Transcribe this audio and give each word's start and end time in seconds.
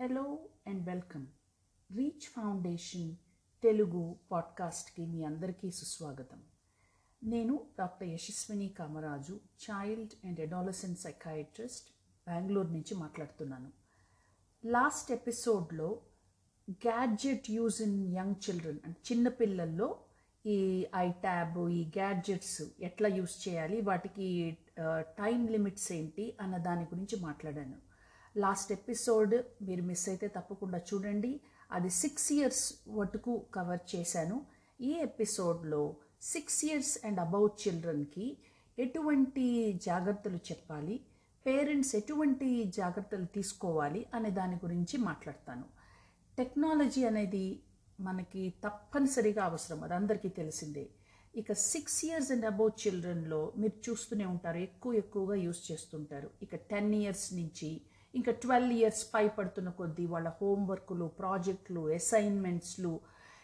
Hello 0.00 0.38
and 0.66 0.86
welcome. 0.86 1.26
Reach 1.96 2.26
Foundation 2.32 3.16
Telugu 3.62 4.16
పాడ్కాస్ట్కి 4.30 5.06
మీ 5.06 5.24
అందరికీ 5.24 5.70
సుస్వాగతం. 5.70 6.42
నేను 7.22 7.60
doctor 7.78 8.08
Yashaswini 8.08 8.68
Kamaraju 8.68 9.40
child 9.64 10.26
and 10.26 10.40
adolescent 10.40 10.98
psychiatrist 10.98 11.88
Bengaluru 12.28 12.68
నుంచి 12.68 12.94
మాట్లాడుతున్నాను. 12.94 13.72
లాస్ట్ 14.64 15.12
ఎపిసోడ్లో 15.12 16.00
gadget 16.70 17.50
use 17.50 17.82
in 17.82 18.16
young 18.16 18.50
children 18.50 18.78
అంటే 18.84 19.00
చిన్నపిల్లల్లో 19.12 19.98
ఈ 20.46 20.86
ఐ 20.96 21.10
ట్యాబ్ 21.10 21.58
ఈ 21.68 21.84
గ్యాడ్జెట్స్ 21.86 22.62
ఎట్లా 22.80 23.08
యూస్ 23.08 23.48
చేయాలి 23.48 23.80
వాటికి 23.80 24.58
టైం 25.18 25.46
లిమిట్స్ 25.46 25.92
ఏంటి 25.92 26.36
అన్న 26.40 26.56
దాని 26.56 26.84
గురించి 26.84 27.20
మాట్లాడాను. 27.20 27.85
లాస్ట్ 28.36 28.72
ఎపిసోడ్ 28.72 29.34
మీరు 29.62 29.82
మిస్ 29.82 30.08
అయితే 30.08 30.28
తప్పకుండా 30.28 30.78
చూడండి. 30.78 31.40
అది 31.72 31.90
సిక్స్ 31.90 32.32
ఇయర్స్ 32.32 32.74
వటుకు 32.88 33.46
కవర్ 33.54 33.96
చేశాను. 33.96 34.46
ఈ 34.80 34.92
ఎపిసోడ్లో 34.92 35.96
సిక్స్ 36.22 36.64
ఇయర్స్ 36.64 37.06
అండ్ 37.06 37.20
అబౌవ్ 37.20 37.68
చిల్డ్రన్కి 37.68 38.38
ఎటువంటి 38.78 39.72
జాగ్రత్తలు 39.72 40.36
చెప్పాలి? 40.36 41.00
పేరెంట్స్ 41.46 41.96
ఎటువంటి 41.96 42.64
జాగ్రత్తలు 42.64 43.24
తీసుకోవాలి? 43.24 44.06
అనే 44.14 44.30
దాని 44.30 44.56
గురించి 44.56 44.96
మాట్లాడతాను. 44.96 45.64
టెక్నాలజీ 46.38 47.04
అనేది 47.04 47.62
మనకి 48.00 48.54
తప్పనిసరిగా 48.64 49.44
అవసరం. 49.44 49.84
అది 49.84 49.94
అందరికీ 49.94 50.28
తెలిసిందే. 50.28 50.88
ఇక 51.36 51.52
సిక్స్ 51.52 52.04
ఇయర్స్ 52.04 52.32
అండ్ 52.32 52.44
అబౌవ్ 52.44 52.86
చిల్డ్రన్లో 52.86 53.52
మీరు 53.56 53.90
చూస్తూనే 53.90 54.24
ఉంటారు. 54.24 54.56
ఎక్కువ 54.56 54.92
ఎక్కువగా 54.92 55.34
యూస్ 55.34 55.72
చేస్తుంటారు. 55.72 56.30
ఇక 56.42 56.56
టెన్ 56.56 56.94
ఇయర్స్ 56.94 57.34
నుంచి 57.34 57.80
ఇంకా 58.18 58.32
ట్వెల్వ్ 58.42 58.72
ఇయర్స్ 58.78 59.04
పై 59.14 59.24
పడుతున్న 59.36 59.68
కొద్దీ 59.78 60.04
వాళ్ళ 60.12 60.28
హోంవర్క్లు 60.40 61.06
ప్రాజెక్టులు 61.20 61.82
అసైన్మెంట్స్లు 61.98 62.92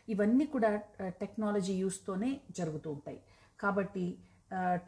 ఇవన్నీ 0.08 0.44
కూడా 0.54 0.70
టెక్నాలజీ 1.22 1.74
యూస్తోనే 1.82 2.30
జరుగుతూ 2.58 2.88
ఉంటాయి. 2.96 3.20
కాబట్టి 3.60 4.04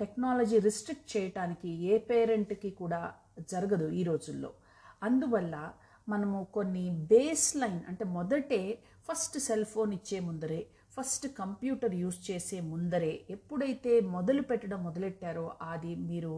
టెక్నాలజీ 0.00 0.56
రిస్ట్రిక్ట్ 0.68 1.08
చేయటానికి 1.14 1.70
ఏ 1.90 1.96
పేరెంట్కి 2.08 2.70
కూడా 2.80 3.00
జరగదు 3.52 3.86
ఈ 4.00 4.02
రోజుల్లో. 4.10 4.50
అందువల్ల 5.08 5.54
మనము 6.08 6.38
కొన్ని 6.56 6.84
బేస్ 7.10 7.48
లైన్ 7.60 7.80
అంటే 7.90 8.04
మొదటే 8.16 8.62
ఫస్ట్ 9.08 9.36
సెల్ 9.46 9.66
ఫోన్ 9.72 9.92
ఇచ్చే 9.98 10.18
ముందరే 10.26 10.60
ఫస్ట్ 10.96 11.26
కంప్యూటర్ 11.38 11.94
యూస్ 12.02 12.18
చేసే 12.28 12.58
ముందరే 12.72 13.12
ఎప్పుడైతే 13.34 13.92
మొదలు 14.16 14.42
పెట్టడం 14.50 14.80
మొదలెట్టారో 14.88 15.46
అది 15.72 15.92
మీరు 16.10 16.34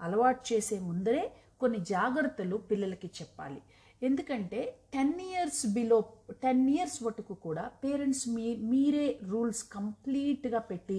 అలవాటు 0.00 0.42
చేసే 0.50 0.76
ముందరే 0.88 1.22
కొన్ని 1.64 1.80
జాగ్రత్తలు 1.94 2.56
పిల్లలకి 2.70 3.10
చెప్పాలి. 3.20 3.60
ఎందుకంటే 4.02 4.60
ten 4.94 5.18
years 5.26 5.60
below 5.74 5.98
ten 6.42 6.64
years 6.70 6.98
వరకు 7.02 7.34
కూడా 7.44 7.64
పేరెంట్స్ 7.84 8.24
మీ 8.34 8.46
మీరే 8.72 9.06
రూల్స్ 9.30 9.62
కంప్లీట్గా 9.76 10.60
పెట్టి 10.70 10.98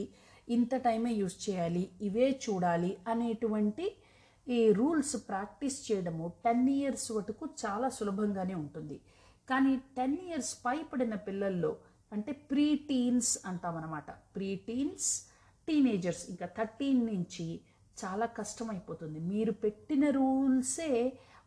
ఇంత 0.50 0.76
టైమే 0.88 1.12
యూజ్ 1.20 1.38
చేయాలి 1.46 1.84
ఇవే 2.02 2.28
చూడాలి 2.46 2.92
అనేటువంటి 3.08 3.86
ఈ 4.48 4.60
రూల్స్ 4.80 5.16
ప్రాక్టీస్ 5.30 5.78
చేయడము 5.86 6.26
టెన్ 6.46 6.68
ఇయర్స్ 6.70 7.08
వరకు 7.18 7.46
చాలా 7.64 7.88
సులభంగానే 7.98 8.56
ఉంటుంది. 8.64 8.98
కానీ 9.50 9.74
టెన్ 9.98 10.18
ఇయర్స్ 10.26 10.52
పైపడిన 10.66 11.16
పిల్లల్లో 11.28 11.72
అంటే 12.14 12.32
ప్రీ 12.52 12.68
టీన్స్ 12.90 13.32
అంటామన్నమాట. 13.46 14.10
ప్రీ 14.36 14.50
టీన్స్ 14.68 15.10
టీనేజర్స్ 15.68 16.24
ఇంకా 16.32 16.48
థర్టీన్ 16.58 17.02
నుంచి 17.12 17.48
చాలా 18.04 18.26
కష్టమైపోతుంది. 18.40 19.20
మీరు 19.32 19.52
పెట్టిన 19.64 20.04
రూల్సే 20.10 20.90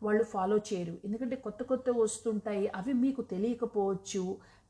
వాళ్ళు 0.03 0.23
ఫాలో 0.23 0.57
చేయరు. 0.69 0.95
ఎందుకంటే 1.05 1.35
కొత్త 1.45 1.61
కొత్త 1.63 1.89
వస్తుంటాయి. 2.03 2.67
అవి 2.79 2.93
మీకు 3.03 3.21
తెలియకపోవచ్చు. 3.33 4.23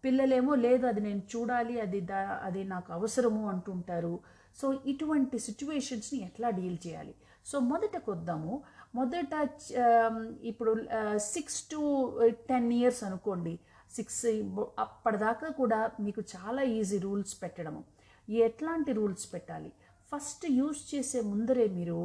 పిల్లలేమో 0.04 0.54
లేదు 0.56 0.86
అది 0.86 1.02
నేను 1.02 1.22
చూడాలి 1.32 1.76
అది 1.86 2.00
దా 2.12 2.20
అది 2.48 2.62
నాకు 2.64 2.90
అవసరము 2.94 3.42
అంటుంటారు. 3.50 4.14
సో 4.62 4.68
ఇటువంటి 4.86 5.38
సిచ్యువేషన్స్ని 5.40 6.20
ఎట్లా 6.26 6.50
డీల్ 6.50 6.78
చేయాలి? 6.88 7.14
సో 7.46 7.60
మొదట 7.72 7.98
కొద్దాము. 8.10 8.54
మొదట 8.96 9.34
ఇప్పుడు 10.52 10.72
సిక్స్ 11.34 11.60
టు 11.72 11.82
టెన్ 12.50 12.72
ఇయర్స్ 12.80 13.04
అనుకోండి. 13.04 13.54
సిక్స్ 13.96 14.26
అప్పటిదాకా 14.80 15.48
కూడా 15.60 15.80
మీకు 16.00 16.22
చాలా 16.34 16.62
ఈజీ 16.78 16.98
రూల్స్ 17.06 17.36
పెట్టడము. 17.44 17.82
ఎట్లాంటి 18.48 18.92
రూల్స్ 18.94 19.28
పెట్టాలి? 19.34 19.72
ఫస్ట్ 20.12 20.46
యూస్ 20.60 20.82
చేసే 20.96 21.20
ముందరే 21.32 21.68
మీరు 21.78 22.00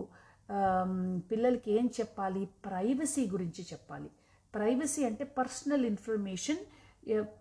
పిల్లలకి 1.30 1.70
ఏం 1.78 1.86
చెప్పాలి? 1.98 2.42
ప్రైవసీ 2.64 3.22
గురించి 3.34 3.62
చెప్పాలి. 3.72 4.08
ప్రైవసీ 4.54 5.02
అంటే 5.08 5.24
పర్సనల్ 5.38 5.84
ఇన్ఫర్మేషన్ 5.92 6.62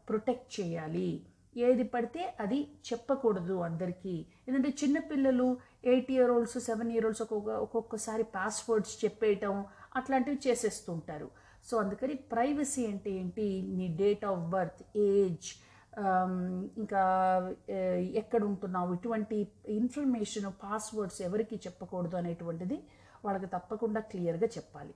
ప్రొటెక్ట్ 0.10 0.50
చేయాలి. 0.60 1.10
ఏది 1.68 1.84
పడితే 1.94 2.22
అది 2.44 2.60
చెప్పకూడదు 2.88 3.56
అందరికీ. 3.68 4.14
ఎందుకంటే 4.48 4.70
చిన్నపిల్లలు 4.82 5.48
eight 5.92 6.12
year 6.12 6.32
olds 6.36 6.58
seven 6.70 6.92
year 6.94 7.06
olds 7.06 7.24
ఒక్కొక్క 7.26 7.50
ఒక్కొక్కసారి 7.66 8.24
పాస్వర్డ్స్ 8.38 8.96
చెప్పేయటం 9.04 9.56
అట్లాంటివి 9.96 10.40
చేసేస్తుంటారు 10.48 11.28
సో 11.70 11.74
అందుకని 11.84 12.16
ప్రైవసీ 12.32 12.84
అంటే 12.94 13.12
ఏంటి? 13.20 13.46
మీ 13.78 13.86
డేట్ 14.02 14.26
ఆఫ్ 14.32 14.42
బర్త్ 14.56 14.82
ఏజ్ 15.10 15.50
ఇంకా 16.82 17.04
ఎక్కడ 18.22 18.42
ఉంటున్నావు 18.44 18.92
ఇటువంటి 18.98 19.38
ఇన్ఫర్మేషన్ 19.80 20.48
పాస్వర్డ్స్ 20.64 21.22
ఎవరికి 21.28 21.56
చెప్పకూడదు 21.66 22.16
అనేటువంటిది 22.22 22.78
వాళ్ళకి 23.26 23.48
తప్పకుండా 23.56 24.02
క్లియర్గా 24.12 24.48
చెప్పాలి. 24.58 24.94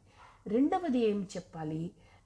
రెండవది 0.56 1.00
ఏం 1.10 1.20
చెప్పాలి? 1.36 1.82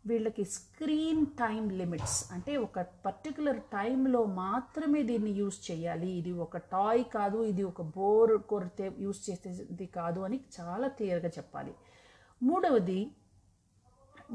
వీళ్ళకి 0.10 0.44
స్క్రీన్ 0.54 1.26
టైం 1.42 1.64
లిమిట్స్. 1.80 2.20
అంటే 2.36 2.54
ఒక 2.58 2.80
పర్టికులర్ 3.08 3.60
టైంలో 3.74 4.22
మాత్రమే 4.26 5.02
దీన్ని 5.10 5.32
యూస్ 5.42 5.60
చేయాలి. 5.72 6.10
ఇది 6.20 6.32
ఒక 6.46 6.58
టాయ్ 6.74 7.04
కాదు 7.18 7.40
ఇది 7.52 7.64
ఒక 7.72 7.82
బోర్ 7.98 8.34
కొరితే 8.52 8.88
యూస్ 9.06 9.22
చేసేది 9.30 9.88
కాదు 10.00 10.22
అని 10.28 10.40
చాలా 10.60 10.88
క్లియర్గా 11.00 11.32
చెప్పాలి. 11.38 11.74
మూడవది 12.42 13.02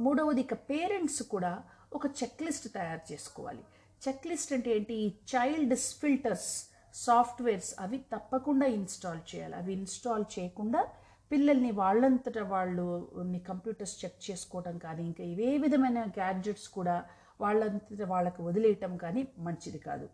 మూడవది 0.05 0.41
ఇక 0.47 0.55
పేరెంట్స్ 0.71 1.23
కూడా 1.35 1.53
ఒక 1.97 2.07
చెక్ 2.21 2.43
లిస్ట్ 2.47 2.69
తయారు 2.75 3.05
చేసుకోవాలి. 3.13 3.65
చెక్ 4.09 4.27
లిస్ట్ 4.27 4.53
అంటే 4.53 4.77
ఏంటి? 4.77 5.15
చైల్డ్ 5.35 5.75
ఫిల్టర్స్ 5.77 6.65
సాఫ్ట్వేర్స్ 6.95 7.75
అవి 7.81 7.99
తప్పకుండా 7.99 8.67
ఇన్స్టాల్ 8.67 9.19
చేయాలి. 9.35 9.55
అవి 9.55 9.73
ఇన్స్టాల్ 9.73 10.25
చేయకుండా 10.39 10.87
పిల్లల్ని 11.33 11.71
వాళ్ళంతట 11.71 12.39
వాళ్ళు 12.39 13.11
కంప్యూటర్స్ 13.49 14.05
చెక్ 14.05 14.31
చేసుకోవడం 14.31 14.79
కానీ 14.79 15.05
ఇంకా 15.05 15.25
ఏ 15.25 15.59
విధమైన 15.59 16.05
గ్యాడ్జెట్స్ 16.05 16.69
కూడా 16.69 17.05
వాళ్ళంతట 17.41 18.03
వాళ్ళకి 18.03 18.43
వదిలేయటం 18.43 18.97
కానీ 18.97 19.29
మంచిది 19.39 19.79
కాదు. 19.79 20.09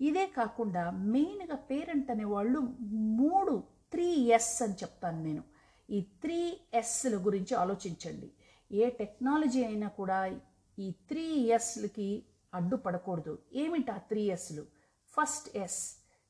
ఇదే 0.00 0.26
కాకుండా 0.26 0.90
మెయిన్గా 0.90 1.56
పేరెంట్ 1.56 2.10
అనేవాళ్ళు 2.10 2.60
మూడు 3.20 3.62
త్రీ 3.92 4.06
ఎస్ 4.06 4.62
అని 4.62 4.72
చెప్తాను 4.72 5.22
నేను. 5.22 5.42
ఈ 5.90 6.00
త్రీ 6.00 6.60
ఎస్ల 6.74 7.16
గురించి 7.16 7.54
ఆలోచించండి. 7.54 8.30
ఏ 8.72 8.90
టెక్నాలజీ 8.90 9.64
అయినా 9.64 9.88
కూడా 9.88 10.40
ఈ 10.78 10.90
త్రీ 10.90 11.24
ఎస్లకి 11.58 12.24
అడ్డుపడకూడదు. 12.54 13.38
ఏమిటి 13.52 13.90
ఆ 13.90 13.98
త్రీ 13.98 14.22
ఎస్లు 14.30 14.64
ఫస్ట్ 15.14 15.56
ఎస్ 15.56 15.80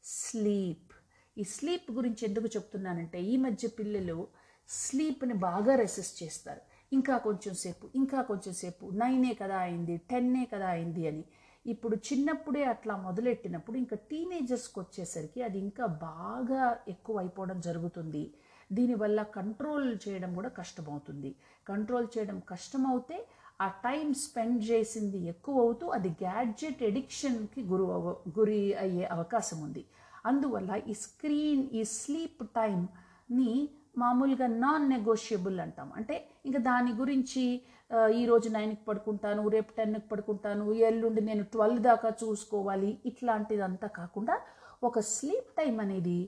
స్లీప్ 0.04 0.92
ఈ 1.36 1.44
స్లీప్ 1.44 1.90
గురించి 1.92 2.22
ఎందుకు 2.26 2.46
చెప్తున్నానంటే 2.46 3.22
ఈ 3.22 3.36
మధ్య 3.36 3.68
పిల్లలు 3.68 4.28
స్లీప్ని 4.68 5.34
బాగా 5.34 5.74
రెసిస్ట్ 5.76 6.22
చేస్తారు. 6.22 6.60
ఇంకా 6.92 7.18
కొంచెం 7.18 7.54
సేపు 7.54 7.90
ఇంకా 7.94 8.22
కొంచెం 8.22 8.54
సేపు 8.54 8.90
నైనే 8.94 9.34
కదా 9.34 9.58
అయింది 9.58 9.96
టెన్నే 9.96 10.44
కదా 10.54 10.66
అయింది 10.66 11.06
అని. 11.08 11.24
ఇప్పుడు 11.66 11.96
చిన్నప్పుడే 11.96 12.64
అట్లా 12.64 12.96
మొదలెట్టినప్పుడు 12.96 13.76
ఇంకా 13.76 13.96
టీనేజర్స్కి 13.96 14.80
వచ్చేసరికి 14.80 15.42
అది 15.42 15.58
ఇంకా 15.58 15.86
బాగా 15.86 16.78
ఎక్కువ 16.88 17.18
అయిపోవడం 17.18 17.60
జరుగుతుంది. 17.60 18.34
దీనివల్ల 18.72 19.22
కంట్రోల్ 19.22 19.98
చేయడం 20.08 20.34
కూడా 20.34 20.48
కష్టమవుతుంది. 20.48 21.36
కంట్రోల్ 21.68 22.06
చేయడం 22.18 22.42
కష్టమవుతే 22.48 23.26
ఆ 23.64 23.66
టైం 23.86 24.06
స్పెండ్ 24.25 24.60
చేసింది 24.70 25.19
ఎక్కువ 25.32 25.64
అవుతూ 25.64 25.87
అది 25.96 26.10
గ్యాడ్జెట్ 26.22 26.81
ఎడిక్షన్కి 26.90 27.60
గురి 27.72 27.87
గురి 28.38 28.62
అయ్యే 28.84 29.04
అవకాశం 29.16 29.58
ఉంది. 29.66 29.82
అందువల్ల 30.31 30.72
ఈ 30.90 30.94
స్క్రీన్ 31.04 31.62
ఈ 31.78 31.82
స్లీప్ 31.98 32.42
టైంని 32.58 33.52
మామూలుగా 34.02 34.46
నాన్ 34.64 34.87
నెగోషియబుల్ 34.94 35.58
అంటాం. 35.64 35.88
అంటే 35.98 36.14
ఇంకా 36.48 36.60
దాని 36.70 36.92
గురించి 37.00 37.44
ఈరోజు 38.20 38.48
నైన్కి 38.56 38.82
పడుకుంటాను 38.88 39.42
రేపు 39.54 39.70
టెన్కి 39.78 40.06
పడుకుంటాను 40.12 40.66
ఎల్లుండి 40.90 41.22
నేను 41.28 41.44
ట్వెల్వ్ 41.54 41.81
దాకా 41.88 42.10
చూసుకోవాలి 42.22 42.90
ఇట్లాంటిదంతా 43.10 43.88
కాకుండా 43.98 44.37
ఒక 44.88 45.00
స్లీప్ 45.14 45.50
టైం 45.58 45.75
అనేది 45.84 46.19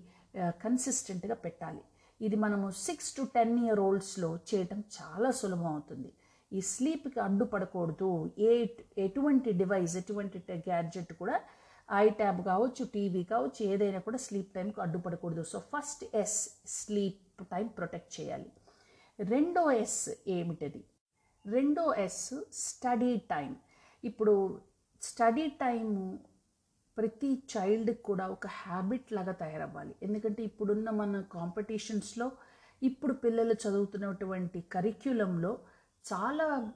కన్సిస్టెంట్గా 0.65 1.37
పెట్టాలి. 1.45 1.83
ఇది 2.21 2.37
మనము 2.45 2.67
సిక్స్ 2.87 3.11
టు 3.17 3.23
టెన్ 3.37 3.55
ఇయర్ 3.65 3.81
ఓల్డ్స్లో 3.87 4.31
చేయటం 4.51 4.81
చాలా 4.97 5.31
సులభం 5.41 5.71
అవుతుంది. 5.75 6.11
ఈ 6.55 6.61
స్లీప్కి 6.61 7.21
అడ్డుపడకూడదు 7.21 8.11
ఏ 8.39 8.51
ఎటువంటి 8.99 9.53
డివైస్ 9.53 9.97
ఎటువంటి 9.97 10.39
గ్యాడ్జెట్ 10.53 11.13
కూడా 11.13 11.37
ఐ 11.93 12.09
ట్యాబ్ 12.09 12.41
కావచ్చు 12.45 12.83
టీవీ 12.95 13.23
కావచ్చు 13.25 13.61
ఏదైనా 13.73 13.99
కూడా 13.99 14.19
స్లీప్ 14.19 14.55
టైంకి 14.55 14.81
అడ్డుపడకూడదు 14.81 15.43
so 15.43 15.59
first 15.73 16.05
S 16.17 16.39
sleep 16.67 17.43
time 17.51 17.67
protect 17.67 18.13
చేయాలి. 18.21 18.51
రెండో 19.21 19.71
ఎస్ 19.71 20.11
ఏమిటది? 20.29 20.83
రెండో 21.47 21.95
ఎస్ 22.05 22.35
స్టడీ 22.53 23.17
టైం 23.17 23.51
ఇప్పుడు 24.05 24.35
స్టడీ 25.03 25.47
టైము 25.49 26.19
ప్రతి 26.97 27.31
చైల్డ్కి 27.53 28.03
కూడా 28.03 28.25
ఒక 28.27 28.47
హ్యాబిట్ 28.47 29.13
లాగా 29.13 29.33
తయారవ్వాలి. 29.33 29.95
ఎందుకంటే 30.03 30.43
ఇప్పుడున్న 30.43 30.91
మన 30.91 31.21
కాంపిటీషన్స్లో 31.33 32.33
ఇప్పుడు 32.83 33.15
పిల్లలు 33.15 33.55
చదువుతున్నటువంటి 33.55 34.61
కరిక్యులంలో 34.73 35.53
చాలా 36.13 36.73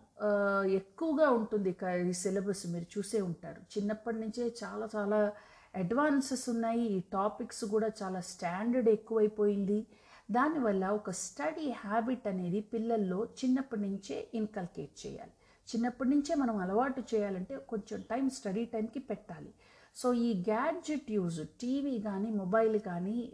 ఎక్కువగా 0.66 1.30
ఉంటుంది 1.30 1.72
క- 1.72 2.06
ఈ 2.06 2.12
సిలబస్ 2.12 2.66
మీరు 2.66 2.98
చూసే 2.98 3.20
ఉంటారు. 3.20 3.78
చిన్నప్పటి 3.78 4.18
నుంచే 4.18 4.54
చాలా 4.64 4.88
చాలా 4.96 5.32
అడ్వాన్సెస్ 5.74 6.48
ఉన్నాయి. 6.48 6.80
ఈ 6.80 7.00
టాపిక్స్ 7.00 7.64
కూడా 7.64 7.90
చాలా 8.02 8.20
స్టాండర్డ్ 8.20 8.88
ఎక్కువైపోయింది. 8.88 9.86
దానివల్ల 10.30 10.88
ఒక 10.88 11.10
స్టడీ 11.10 11.70
హ్యాబిట్ 11.70 12.28
అనేది 12.28 12.60
పిల్లల్లో 12.60 13.24
చిన్నప్పటి 13.24 13.80
నుంచే 13.80 14.28
ఇన్కల్కేట్ 14.34 15.06
చేయాలి. 15.06 15.30
చిన్నప్పటి 15.74 16.10
నుంచే 16.10 16.34
మనం 16.34 16.56
అలవాటు 16.56 17.02
చేయాలంటే 17.14 17.56
కొంచెం 17.56 18.00
టైం 18.10 18.30
స్టడీ 18.30 18.64
టైంకి 18.64 18.98
పెట్టాలి. 18.98 19.54
సో 19.96 20.12
ఈ 20.12 20.40
గ్యాడ్జెట్ 20.40 21.10
యూజ్ 21.10 21.46
టీవీ 21.60 21.98
కానీ 21.98 22.30
మొబైల్ 22.30 22.80
కానీ 22.80 23.32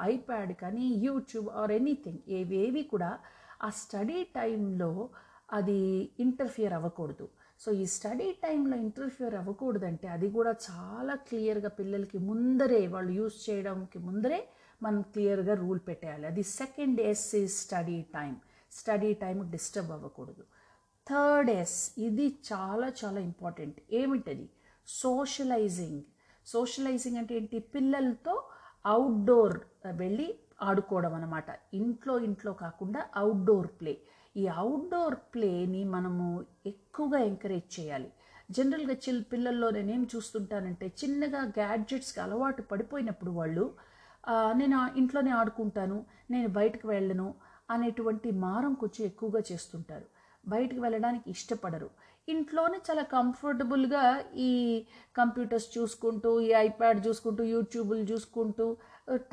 ఐప్యాడ్ 0.00 0.52
కానీ 0.54 0.86
యూట్యూబ్ 0.86 1.48
ఆర్ 1.48 1.72
ఎనీథింగ్ 1.72 2.18
ఏవేవి 2.28 2.82
కూడా 2.82 3.18
ఆ 3.64 3.70
స్టడీ 3.70 4.24
టైంలో 4.24 5.08
అది 5.52 6.10
ఇంటర్ఫియర్ 6.20 6.72
అవ్వకూడదు. 6.72 7.28
సో 7.60 7.72
ఈ 7.72 7.86
స్టడీ 7.86 8.32
టైంలో 8.32 8.76
ఇంటర్ఫియర్ 8.76 9.34
అవ్వకూడదంటే 9.34 10.08
అది 10.08 10.30
కూడా 10.30 10.54
చాలా 10.70 11.14
క్లియర్గా 11.14 11.68
పిల్లలకి 11.68 12.18
ముందరే 12.18 12.86
వాళ్ళు 12.86 13.12
యూస్ 13.12 13.50
చేయడానికి 13.50 13.98
ముందరే 13.98 14.48
మనం 14.82 15.02
క్లియర్గా 15.02 15.54
రూల్ 15.54 15.80
పెట్టేయాలి. 15.88 16.26
అది 16.26 16.42
సెకండ్ 16.42 17.00
ఎస్ 17.00 17.34
ఈ 17.34 17.48
study 17.48 18.02
time 18.02 18.36
study 18.72 19.12
time 19.14 19.50
disturb 19.50 19.90
అవ్వకూడదు. 19.90 20.44
థర్డ్ 21.10 21.50
ఎస్ 21.50 21.92
ఇది 21.98 22.38
చాలా 22.52 22.92
చాలా 23.04 23.20
ఇంపార్టెంట్ 23.20 23.76
ఏమిటది? 23.92 24.50
సోషలైజింగ్ 24.86 26.02
సోషలైజింగ్ 26.46 27.16
అంటే 27.16 27.34
ఏంటి? 27.34 27.58
పిల్లలతో 27.58 28.42
అవుట్డోర్ 28.86 29.60
వెళ్ళి 29.92 30.38
ఆడుకోవడం 30.60 31.14
అనమాట 31.14 31.48
ఇంట్లో 31.74 32.18
ఇంట్లో 32.20 32.52
కాకుండా 32.52 33.00
అవుట్డోర్ 33.16 33.66
ప్లే 33.80 33.94
ఈ 34.36 34.46
అవుట్డోర్ 34.46 35.14
ప్లేని 35.34 35.84
మనము 35.84 36.24
ఎక్కువగా 36.66 37.18
ఎంకరేజ్ 37.18 37.80
చేయాలి. 37.80 38.08
జనరల్గా 38.50 38.94
చిల్ 39.04 39.24
పిల్లల్లో 39.32 39.70
నేనేం 39.70 40.02
చూస్తుంటానంటే 40.14 40.86
చిన్నగా 41.04 41.40
గ్యాడ్జెట్స్కి 41.58 42.20
అలవాటు 42.20 42.62
పడిపోయినప్పుడు 42.62 43.30
వాళ్ళు 43.30 43.64
నేను 44.54 44.78
ఇంట్లోనే 44.96 45.30
ఆడుకుంటాను 45.30 46.04
నేను 46.30 46.48
బయటకు 46.48 46.88
వెళ్ళను 46.88 47.34
అనేటువంటి 47.70 48.30
మారం 48.30 48.74
కొంచెం 48.74 49.06
ఎక్కువగా 49.06 49.42
చేస్తుంటారు. 49.52 50.06
బయటకు 50.48 50.80
వెళ్ళడానికి 50.80 51.30
ఇష్టపడరు. 51.30 51.88
ఇంట్లోనే 52.28 52.78
చాలా 52.90 53.02
కంఫర్టబుల్గా 53.02 54.04
ఈ 54.36 54.50
కంప్యూటర్స్ 55.16 55.78
చూసుకుంటూ 55.78 56.40
ఈ 56.40 56.50
ఐప్యాడ్ 56.66 57.06
చూసుకుంటూ 57.06 57.44
యూట్యూబులు 57.44 58.00
చూసుకుంటూ 58.00 58.76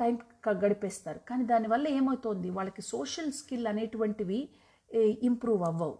టైం 0.00 0.14
గడిపేస్తారు. 0.62 1.20
కానీ 1.28 1.44
దానివల్ల 1.52 1.86
ఏమవుతోంది? 1.98 2.48
వాళ్ళకి 2.56 2.82
సోషల్ 2.94 3.32
స్కిల్ 3.40 3.66
అనేటువంటివి 3.72 4.40
ఇంప్రూవ్ 5.28 5.62
అవ్వవు. 5.70 5.96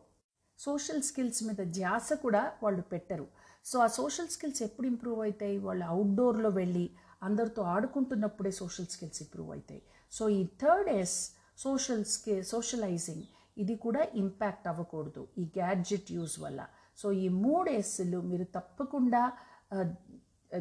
సోషల్ 0.59 1.03
స్కిల్స్ 1.09 1.41
మీద 1.47 1.61
ధ్యాస 1.79 2.09
కూడా 2.25 2.43
వాళ్ళు 2.65 2.83
పెట్టరు. 2.93 3.27
సో 3.71 3.77
ఆ 3.87 3.89
సోషల్ 4.01 4.31
స్కిల్స్ 4.35 4.61
ఎప్పుడు 4.67 4.87
ఇంప్రూవ్ 4.93 5.21
అవుతాయి? 5.25 5.57
వాళ్ళు 5.67 5.85
అవుట్డోర్లో 5.93 6.51
వెళ్ళి 6.61 6.87
అందరితో 7.29 7.63
ఆడుకుంటున్నప్పుడే 7.75 8.53
సోషల్ 8.63 8.89
స్కిల్స్ 8.95 9.21
ఇంప్రూవ్ 9.25 9.51
అవుతాయి. 9.55 9.83
సో 10.13 10.25
ఈ 10.39 10.43
థర్డ్ 10.63 10.91
ఎస్ 11.01 11.17
సోషల్ 11.65 12.05
స్కి 12.15 12.35
సోషలైజింగ్ 12.53 13.25
ఇది 13.63 13.75
కూడా 13.85 14.03
ఇంపాక్ట్ 14.23 14.67
అవ్వకూడదు 14.71 15.23
ఈ 15.41 15.45
గ్యాడ్జెట్ 15.59 16.09
యూజ్ 16.17 16.37
వల్ల. 16.45 16.61
సో 17.01 17.07
ఈ 17.25 17.27
మూడు 17.45 17.69
ఎస్లు 17.81 18.19
మీరు 18.31 18.47
తప్పకుండా 18.57 19.23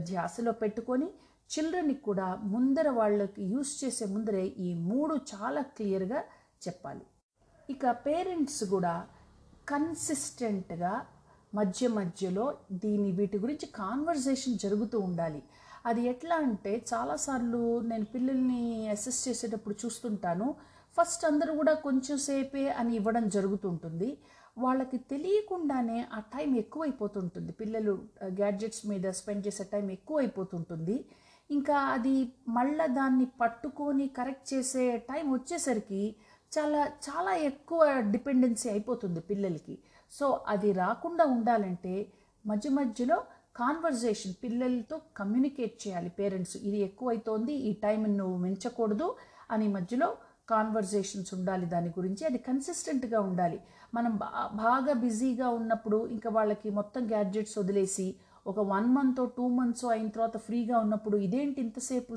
ధ్యాసలో 0.10 0.52
పెట్టుకొని 0.62 1.08
చిల్డ్రన్కి 1.50 2.02
కూడా 2.02 2.28
ముందర 2.44 2.90
వాళ్ళకి 2.90 3.44
యూస్ 3.44 3.84
చేసే 3.84 4.06
ముందరే 4.06 4.46
ఈ 4.46 4.74
మూడు 4.74 5.16
చాలా 5.34 5.62
క్లియర్గా 5.62 6.22
చెప్పాలి. 6.68 7.06
ఇక 7.70 7.92
పేరెంట్స్ 8.06 8.64
కూడా 8.64 9.08
కన్సిస్టెంట్గా 9.70 10.94
మధ్య 11.56 11.88
మధ్యలో 11.88 12.46
దీని 12.72 13.12
వీటి 13.12 13.38
గురించి 13.40 13.66
కాన్వర్జేషన్ 13.66 14.58
జరుగుతూ 14.58 15.00
ఉండాలి. 15.00 15.44
అది 15.86 16.02
ఎట్లా 16.02 16.36
అంటే 16.36 16.86
చాలాసార్లు 16.94 17.80
నేను 17.80 18.06
పిల్లల్ని 18.06 18.90
అసెస్ 18.90 19.28
చేసేటప్పుడు 19.28 19.76
చూస్తుంటాను. 19.86 20.56
ఫస్ట్ 20.98 21.26
అందరూ 21.26 21.56
కూడా 21.56 21.74
కొంచెం 21.74 22.18
సేపే 22.18 22.70
అని 22.70 22.96
ఇవ్వడం 22.96 23.30
జరుగుతుంటుంది 23.30 24.18
వాళ్ళకి 24.58 24.98
తెలియకుండానే 24.98 26.00
ఆ 26.14 26.20
టైం 26.20 26.56
ఎక్కువైపోతుంటుంది. 26.56 27.52
పిల్లలు 27.52 27.94
గ్యాడ్జెట్స్ 28.24 28.88
మీద 28.88 29.06
స్పెండ్ 29.10 29.48
చేసే 29.48 29.64
టైం 29.64 29.92
ఎక్కువైపోతుంటుంది. 29.92 31.06
ఇంకా 31.54 31.78
అది 31.96 32.16
మళ్ళా 32.48 32.86
దాన్ని 32.98 33.26
పట్టుకొని 33.42 34.06
కరెక్ట్ 34.08 34.48
చేసే 34.54 34.86
టైం 35.10 35.26
వచ్చేసరికి 35.34 36.02
చాలా 36.52 36.82
చాలా 37.08 37.32
ఎక్కువ 37.50 37.82
డిపెండెన్సీ 38.12 38.68
అయిపోతుంది 38.70 39.22
పిల్లలకి. 39.30 39.76
సో 40.12 40.26
అది 40.48 40.70
రాకుండా 40.74 41.26
ఉండాలంటే 41.36 41.94
మధ్య 42.46 42.70
మధ్యలో 42.70 43.18
కాన్వర్జేషన్ 43.56 44.34
పిల్లలతో 44.44 44.96
కమ్యూనికేట్ 45.18 45.76
చేయాలి 45.84 46.10
పేరెంట్స్ 46.20 46.56
ఇది 46.58 46.80
ఎక్కువైతోంది 46.80 47.54
ఈ 47.70 47.72
టైం 47.86 48.02
నువ్వు 48.18 48.38
మించకూడదు 48.38 49.08
అని 49.52 49.68
మధ్యలో 49.68 50.10
కాన్వర్జేషన్స్ 50.50 51.32
ఉండాలి 51.34 51.66
దాని 51.66 51.90
గురించి. 51.98 52.24
అది 52.26 52.40
కన్సిస్టెంట్గా 52.48 53.20
ఉండాలి. 53.30 53.60
మనం 53.94 54.14
బా 54.18 54.30
బాగా 54.54 54.94
బిజీగా 55.04 55.48
ఉన్నప్పుడు 55.60 56.08
ఇంకా 56.08 56.30
వాళ్ళకి 56.30 56.70
మొత్తం 56.70 57.02
గ్యాడ్జెట్స్ 57.10 57.58
వదిలేసి 57.58 58.08
ఒక 58.52 58.60
వన్ 58.74 58.88
మంత్ 58.96 59.22
టూ 59.38 59.46
మంత్స్ 59.58 59.86
అయిన 59.94 60.08
తర్వాత 60.16 60.38
ఫ్రీగా 60.46 60.76
ఉన్నప్పుడు 60.86 61.18
ఇదేంటి 61.26 61.60
ఇంతసేపు 61.66 62.16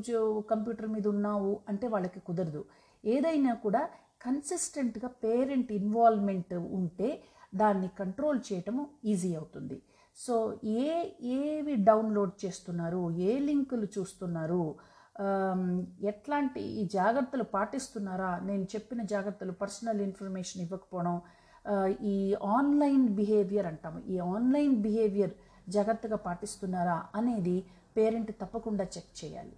కంప్యూటర్ 0.52 0.88
మీద 0.94 1.06
ఉన్నావు 1.14 1.52
అంటే 1.70 1.86
వాళ్ళకి 1.94 2.20
కుదరదు. 2.28 2.62
ఏదైనా 3.04 3.52
కూడా 3.64 3.82
కన్సిస్టెంట్గా 4.24 5.08
పేరెంట్ 5.24 5.70
ఇన్వాల్వ్మెంట్ 5.80 6.54
ఉంటే 6.78 7.08
దాన్ని 7.54 7.88
కంట్రోల్ 8.00 8.40
చేయటము 8.48 8.82
ఈజీ 9.04 9.30
అవుతుంది. 9.34 9.78
సో 10.16 10.34
ఏ 10.82 10.90
ఏవి 11.38 11.74
డౌన్లోడ్ 11.88 12.34
చేస్తున్నారు 12.44 13.02
ఏ 13.28 13.32
లింకులు 13.48 13.86
చూస్తున్నారు 13.96 14.62
ఎట్లాంటి 16.10 16.62
ఈ 16.80 16.82
జాగ్రత్తలు 16.94 17.44
పాటిస్తున్నారా? 17.56 18.30
నేను 18.48 18.64
చెప్పిన 18.74 19.00
జాగ్రత్తలు 19.12 19.52
పర్సనల్ 19.62 20.00
ఇన్ఫర్మేషన్ 20.08 20.62
ఇవ్వకపోవడం 20.64 21.16
ఈ 22.12 22.16
ఆన్లైన్ 22.56 23.04
బిహేవియర్ 23.20 23.68
అంటాము. 23.70 23.98
ఈ 24.14 24.16
ఆన్లైన్ 24.34 24.74
బిహేవియర్ 24.86 25.34
జాగ్రత్తగా 25.68 26.16
పాటిస్తున్నారా 26.16 27.06
అనేది 27.14 27.64
పేరెంట్ 27.96 28.32
తప్పకుండా 28.40 28.84
చెక్ 28.84 29.24
చేయాలి. 29.24 29.56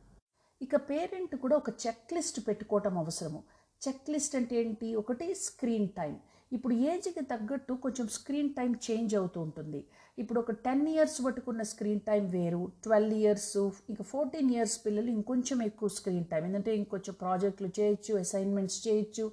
ఇక 0.63 0.77
పేరెంట్ 0.77 1.37
కూడా 1.37 1.57
ఒక 1.57 1.71
చెక్ 1.71 2.13
లిస్ట్ 2.13 2.49
పెట్టుకోవటం 2.49 2.99
అవసరము. 2.99 3.43
చెక్ 3.89 4.11
లిస్ట్ 4.11 4.37
అంటే 4.37 4.57
ఏంటి? 4.57 4.95
ఒకటి 4.95 5.35
స్క్రీన్ 5.35 5.89
టైం. 5.89 6.21
ఇప్పుడు 6.53 6.75
ఏజ్కి 6.75 7.21
తగ్గట్టు 7.25 7.73
కొంచెం 7.75 8.09
స్క్రీన్ 8.09 8.55
టైం 8.55 8.75
చేంజ్ 8.91 9.15
అవుతూ 9.15 9.41
ఉంటుంది. 9.41 9.85
ఇప్పుడు 10.19 10.41
ఒక 10.41 10.51
టెన్ 10.51 10.89
ఇయర్స్ 10.89 11.25
పట్టుకున్న 11.25 11.63
స్క్రీన్ 11.63 12.01
టైం 12.01 12.31
వేరు. 12.31 12.73
ట్వెల్వ్ 12.83 13.15
ఇయర్స్ 13.15 13.57
ఇంకా 13.59 14.05
ఫోర్టీన్ 14.05 14.51
ఇయర్స్ 14.51 14.87
పిల్లలు 14.87 15.11
ఇంకొంచెం 15.11 15.63
ఎక్కువ 15.63 15.89
స్క్రీన్ 15.89 16.25
టైం. 16.25 16.45
ఎందుకంటే 16.45 16.77
ఇంకొంచెం 16.77 17.15
ప్రాజెక్టులు 17.21 17.81
చేయొచ్చు 17.81 18.19
అసైన్మెంట్స్ 18.19 18.89
చేయొచ్చు. 18.89 19.33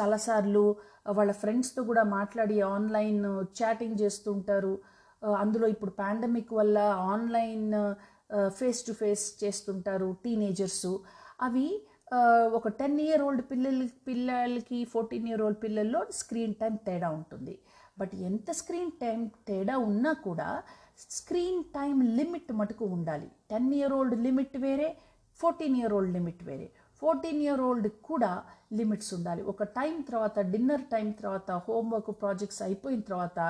చాలాసార్లు 0.00 0.76
వాళ్ళ 1.10 1.32
ఫ్రెండ్స్తో 1.32 1.82
కూడా 1.82 2.02
మాట్లాడి 2.02 2.60
ఆన్లైన్ 2.60 3.24
చాటింగ్ 3.62 4.00
చేస్తుంటారు 4.00 4.95
అందులో 5.22 5.66
ఇప్పుడు 5.74 5.92
పాండమిక్ 6.02 6.52
వల్ల 6.52 6.78
ఆన్లైన్ 7.12 7.68
ఫేస్ 8.58 8.80
టు 8.86 8.92
ఫేస్ 8.92 9.44
చేస్తుంటారు 9.44 10.08
టీనేజర్స్ 10.24 10.88
అవి 11.46 11.66
ఒక 12.56 12.68
టెన్ 12.80 12.98
ఇయర్ 13.04 13.22
ఓల్డ్ 13.26 13.42
పిల్లల 13.50 13.86
పిల్లలకి 14.08 14.78
ఫోర్టీన్ 14.92 15.28
ఇయర్ 15.28 15.42
ఓల్డ్ 15.46 15.60
పిల్లల్లో 15.64 16.00
స్క్రీన్ 16.20 16.54
టైం 16.54 16.74
తేడా 16.88 17.08
ఉంటుంది. 17.10 17.54
బట్ 17.98 18.14
ఎంత 18.28 18.48
స్క్రీన్ 18.60 18.92
టైం 19.04 19.20
తేడా 19.48 19.76
ఉన్నా 19.90 20.12
కూడా 20.26 20.48
స్క్రీన్ 21.18 21.62
టైం 21.76 21.96
లిమిట్ 22.18 22.52
మటుకు 22.60 22.84
ఉండాలి. 22.96 23.28
టెన్ 23.50 23.70
ఇయర్ 23.78 23.94
ఓల్డ్ 23.98 24.16
లిమిట్ 24.26 24.56
వేరే 24.66 24.88
ఫోర్టీన్ 25.40 25.76
ఇయర్ 25.80 25.94
ఓల్డ్ 25.96 26.12
లిమిట్ 26.18 26.44
వేరే. 26.50 26.68
ఫోర్టీన్ 27.02 27.40
ఇయర్ 27.46 27.62
ఓల్డ్ 27.68 27.88
కూడా 28.08 28.30
లిమిట్స్ 28.78 29.10
ఉండాలి. 29.14 29.42
ఒక 29.52 29.62
టైం 29.78 29.94
తర్వాత 30.10 30.38
డిన్నర్ 30.52 30.84
టైం 30.94 31.08
తర్వాత 31.20 31.50
హోంవర్క్ 31.66 32.12
ప్రాజెక్ట్స్ 32.22 32.62
అయిపోయిన 32.66 33.00
తర్వాత 33.00 33.40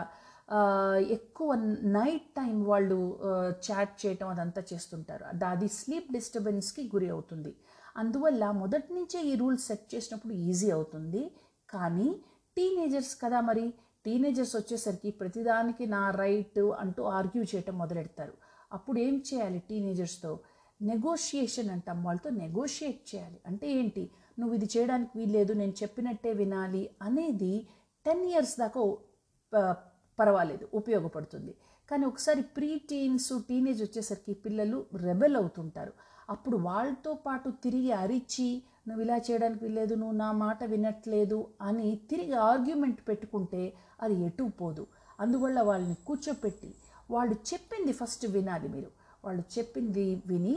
ఎక్కువ 0.98 1.54
నైట్ 1.82 2.22
టైం 2.22 2.64
వాళ్ళు 2.64 3.18
చాట్ 3.48 4.06
చేయటం 4.06 4.28
అదంతా 4.28 4.62
చేస్తుంటారు. 4.72 5.46
అది- 5.46 5.68
స్లీప్ 5.68 6.12
డిస్టర్బెన్స్కి 6.12 6.86
గురి 6.86 7.08
అవుతుంది. 7.08 7.56
అందువల్ల 7.96 8.50
మొదటి 8.50 8.94
నుంచే 8.94 9.22
ఈ 9.22 9.34
రూల్స్ 9.34 9.66
సెట్ 9.66 9.94
చేసినప్పుడు 9.94 10.32
ఈజీ 10.32 10.70
అవుతుంది. 10.70 11.30
కానీ 11.70 12.20
టీనేజర్స్ 12.56 13.16
కదా 13.24 13.40
మరి? 13.40 13.74
టీనేజర్స్ 14.06 14.56
వచ్చేసరికి 14.56 15.10
ప్రతిదానికి 15.10 15.86
నా 15.86 16.10
రైట్ 16.10 16.58
అంటూ 16.58 17.02
ఆర్గ్యూ 17.02 17.42
చేయటం 17.42 17.78
మొదలెడతారు. 17.78 18.32
అప్పుడు 18.72 18.98
ఏం 18.98 19.22
చేయాలి 19.34 19.58
టీనేజర్స్తో 19.58 20.40
నెగోషియేషన్ 20.82 21.70
అంటాం. 21.70 22.04
వాళ్ళతో 22.04 22.30
నెగోషియేట్ 22.30 23.14
చేయాలి. 23.14 23.40
అంటే 23.46 23.72
ఏంటి? 23.72 24.10
నువ్వు 24.38 24.54
ఇది 24.54 24.68
చేయడానికి 24.76 25.18
వీల్లేదు 25.18 25.52
నేను 25.52 25.72
చెప్పినట్టే 25.82 26.32
వినాలి 26.32 26.90
అనేది 27.02 27.66
టెన్ 28.06 28.24
ఇయర్స్ 28.24 28.58
దాకా 28.58 28.96
పర్వాలేదు 30.18 30.64
ఉపయోగపడుతుంది. 30.74 31.52
కానీ 31.90 32.04
ఒకసారి 32.06 32.42
ప్రీ 32.56 32.70
టీన్స్ 32.90 33.32
టీనేజ్ 33.48 33.80
వచ్చేసరికి 33.82 34.34
పిల్లలు 34.44 34.78
రెబెల్ 35.06 35.36
అవుతుంటారు. 35.36 35.92
అప్పుడు 36.30 36.56
వాళ్ళతో 36.68 37.12
పాటు 37.26 37.48
తిరిగి 37.64 37.92
అరిచి 38.02 38.48
నువ్వు 38.88 39.02
ఇలా 39.04 39.16
చేయడానికి 39.26 39.60
వీల్లేదు 39.64 39.94
నువ్వు 39.94 40.16
నా 40.16 40.30
మాట 40.44 40.64
వినట్లేదు 40.64 41.38
అని 41.68 41.88
తిరిగి 42.10 42.34
ఆర్గ్యుమెంట్ 42.50 43.00
పెట్టుకుంటే 43.08 43.62
అది 44.02 44.16
ఎటు 44.26 44.44
పోదు. 44.60 44.84
అందువల్ల 45.20 45.60
వాళ్ళని 45.60 45.96
కూర్చోపెట్టి 46.06 46.70
వాళ్ళు 47.10 47.34
చెప్పింది 47.50 47.92
ఫస్ట్ 47.92 48.26
వినాలి 48.26 48.68
మీరు. 48.68 48.90
వాళ్ళు 49.24 49.44
చెప్పింది 49.58 50.22
విని 50.26 50.56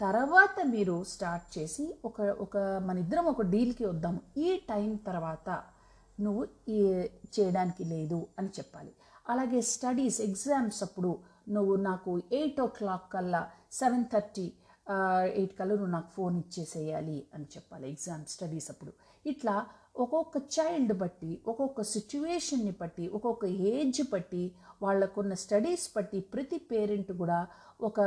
తర్వాత 0.00 0.56
మీరు 0.74 0.96
స్టార్ట్ 1.04 1.46
చేసి 1.58 1.84
ఒక 2.04 2.20
ఒక 2.44 2.56
మన 2.86 2.96
ఇద్దరం 2.98 3.26
ఒక 3.32 3.42
డీల్కి 3.42 3.84
వద్దాము. 3.84 4.20
ఈ 4.36 4.48
టైం 4.70 4.96
తర్వాత 5.08 5.48
నువ్వు 6.20 6.42
ఈ 6.68 6.78
చేయడానికి 7.34 7.84
లేదు 7.84 8.26
అని 8.38 8.50
చెప్పాలి. 8.58 8.92
అలాగే 9.32 9.60
స్టడీస్ 9.74 10.18
ఎగ్జామ్స్ 10.28 10.80
అప్పుడు 10.86 11.10
నువ్వు 11.56 11.74
నాకు 11.88 12.10
ఎయిట్ 12.38 12.60
ఓ 12.64 12.66
క్లాక్ 12.78 13.06
కల్లా 13.14 13.42
సెవెన్ 13.80 14.06
థర్టీ 14.12 14.46
ఎయిట్ 15.38 15.54
కల్లా 15.58 15.74
నువ్వు 15.80 15.92
నాకు 15.96 16.10
ఫోన్ 16.16 16.36
ఇచ్చేసేయాలి 16.42 17.18
అని 17.34 17.46
చెప్పాలి 17.54 17.86
ఎగ్జామ్ 17.94 18.24
స్టడీస్ 18.34 18.68
అప్పుడు. 18.72 18.92
ఇట్లా 19.24 19.54
ఒక్కొక్క 20.02 20.36
చైల్డ్ 20.56 20.92
బట్టి 21.02 21.30
ఒక్కొక్క 21.50 21.82
సిచ్యువేషన్ని 21.94 22.72
బట్టి 22.80 23.04
ఒక్కొక్క 23.16 23.44
ఏజ్ 23.72 24.00
బట్టి 24.12 24.42
వాళ్ళకున్న 24.84 25.34
స్టడీస్ 25.44 25.86
బట్టి 25.96 26.18
ప్రతి 26.34 26.58
పేరెంట్ 26.70 27.10
కూడా 27.20 27.38
ఒక 27.88 28.00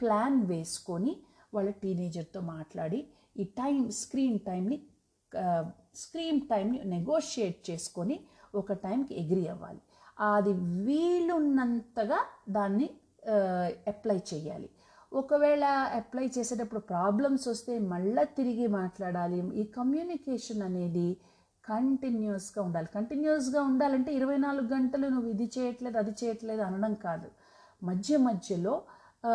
ప్లాన్ 0.00 0.38
వేసుకొని 0.52 1.12
వాళ్ళ 1.54 1.68
టీనేజర్తో 1.82 2.40
మాట్లాడి 2.54 3.00
ఈ 3.40 3.44
టైం 3.60 3.78
స్క్రీన్ 4.02 4.38
టైంని 4.48 4.78
స్క్రీన్ 6.02 6.40
టైంని 6.50 6.78
నెగోషియేట్ 6.94 7.58
చేసుకొని 7.70 8.16
ఒక 8.54 8.72
టైంకి 8.84 9.14
ఎగ్రీ 9.22 9.44
అవ్వాలి. 9.52 9.80
అది 10.20 10.52
వీలున్నంతగా 10.52 12.18
దాన్ని 12.48 12.90
అప్లై 13.88 14.20
చేయాలి. 14.34 14.70
ఒకవేళ 15.12 15.64
అప్లై 15.64 16.30
చేసేటప్పుడు 16.38 16.80
ప్రాబ్లమ్స్ 16.80 17.48
వస్తే 17.48 17.78
మళ్ళీ 17.78 18.24
తిరిగి 18.24 18.66
మాట్లాడాలి. 18.66 19.60
ఈ 19.60 19.64
కమ్యూనికేషన్ 19.64 20.62
అనేది 20.62 21.16
కంటిన్యూస్గా 21.68 22.64
ఉండాలి. 22.64 22.88
కంటిన్యూస్గా 22.94 23.62
ఉండాలంటే 23.62 24.14
ఇరవై 24.14 24.36
నాలుగు 24.36 24.66
గంటలు 24.66 25.08
నువ్వు 25.08 25.30
ఇది 25.30 25.50
చేయట్లేదు 25.58 25.98
అది 25.98 26.10
చేయట్లేదు 26.24 26.62
అనడం 26.62 26.94
కాదు. 26.94 27.28
మధ్య 27.82 28.16
మధ్యలో 28.16 28.82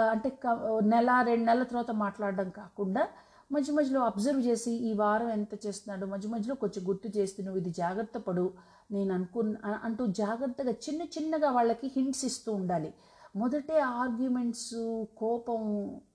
అంటే 0.09 0.29
క- 0.29 0.79
నెల 0.83 1.23
రెండు 1.27 1.45
నెలల 1.45 1.63
తర్వాత 1.63 1.91
మాట్లాడడం 1.91 2.49
కాకుండా 2.49 3.07
మధ్య 3.51 3.73
మధ్యలో 3.73 4.01
అబ్జర్వ్ 4.01 4.41
చేసి 4.41 4.71
ఈ 4.71 4.93
వారం 4.93 5.29
ఎంత 5.29 5.65
చేస్తున్నాడు 5.65 6.05
మధ్య 6.05 6.29
మధ్యలో 6.29 6.55
కొంచెం 6.55 6.87
గుర్తు 6.87 7.17
చేస్తూ 7.17 7.43
నువ్వు 7.43 7.59
ఇది 7.59 7.69
జాగ్రత్త 7.69 8.17
పడు 8.17 8.53
నేను 8.91 9.13
అనుకున్న 9.13 9.57
అంటూ 9.83 10.07
జాగ్రత్తగా 10.07 10.71
చిన్న 10.71 11.01
చిన్నగా 11.01 11.51
వాళ్ళకి 11.51 11.91
హింట్స్ 11.95 12.25
ఇస్తూ 12.25 12.53
ఉండాలి. 12.53 12.93
మొదటే 13.35 13.79
ఆర్గ్యుమెంట్స్ 13.79 15.05
కోపం 15.17 15.61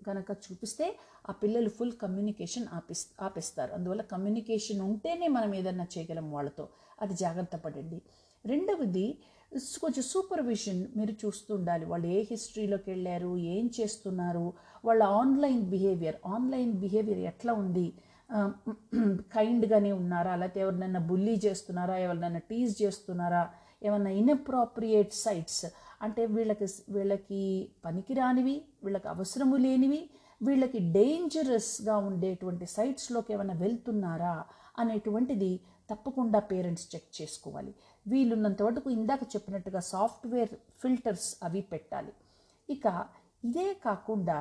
కనుక 0.07 0.31
చూపిస్తే 0.31 0.97
ఆ 1.29 1.33
పిల్లలు 1.33 1.69
ఫుల్ 1.69 1.93
కమ్యూనికేషన్ 1.93 2.67
ఆపిస్ 2.73 3.07
ఆపేస్తారు. 3.23 3.73
అందువల్ల 3.73 4.03
కమ్యూనికేషన్ 4.03 4.81
ఉంటేనే 4.81 5.29
మనం 5.29 5.55
ఏదన్నా 5.55 5.87
చేయగలం 5.99 6.33
వాళ్ళతో. 6.33 6.69
అది 7.03 7.15
జాగ్రత్త 7.15 7.57
పడండి. 7.57 8.03
రెండవది 8.47 9.19
కొంచెం 9.55 10.03
సూపర్విజన్ 10.03 10.87
మీరు 10.97 11.13
చూస్తూ 11.13 11.55
ఉండాలి. 11.55 11.85
వాళ్ళు 11.85 12.07
ఏ 12.07 12.25
హిస్టరీలోకి 12.31 12.91
వెళ్ళారు 12.91 13.37
ఏం 13.37 13.71
చేస్తున్నారు 13.81 14.53
వాళ్ళ 14.85 15.03
ఆన్లైన్ 15.03 15.63
బిహేవియర్ 15.63 16.17
ఆన్లైన్ 16.27 16.73
బిహేవియర్ 16.73 17.19
ఎట్లా 17.21 17.53
ఉంది 17.53 17.93
కైండ్గానే 19.35 19.91
ఉన్నారా? 20.01 20.33
లేకపోతే 20.41 20.61
ఎవరినైనా 20.65 21.01
బుల్లీ 21.11 21.35
చేస్తున్నారా? 21.45 21.95
ఎవరినైనా 22.07 22.41
టీజ్ 22.51 22.73
చేస్తున్నారా? 22.83 23.43
ఏమన్నా 23.83 24.11
ఇన్అప్రాప్రియేట్ 24.21 25.13
సైట్స్ 25.25 25.65
అంటే 26.03 26.23
వీళ్ళకి 26.35 26.67
వీళ్ళకి 26.95 27.41
పనికిరానివి 27.85 28.55
వీళ్ళకి 28.85 29.09
అవసరము 29.15 29.57
లేనివి 29.65 30.01
వీళ్ళకి 30.41 30.81
డేంజరస్గా 30.97 31.95
ఉండేటువంటి 32.09 32.67
సైట్స్లోకి 32.77 33.33
ఏమైనా 33.37 33.57
వెళ్తున్నారా? 33.65 34.35
అనేటువంటిది 34.83 35.51
తప్పకుండా 35.91 36.39
పేరెంట్స్ 36.51 36.87
చెక్ 36.93 37.09
చేసుకోవాలి. 37.19 37.73
వీలున్నంత 38.07 38.61
వరకు 38.69 38.89
ఇందాక 38.99 39.23
చెప్పినట్టుగా 39.35 39.81
సాఫ్ట్వేర్ 39.93 40.53
ఫిల్టర్స్ 40.83 41.29
అవి 41.47 41.63
పెట్టాలి. 41.73 42.13
ఇక 42.69 42.85
ఇదే 43.45 43.69
కాకుండా 43.87 44.39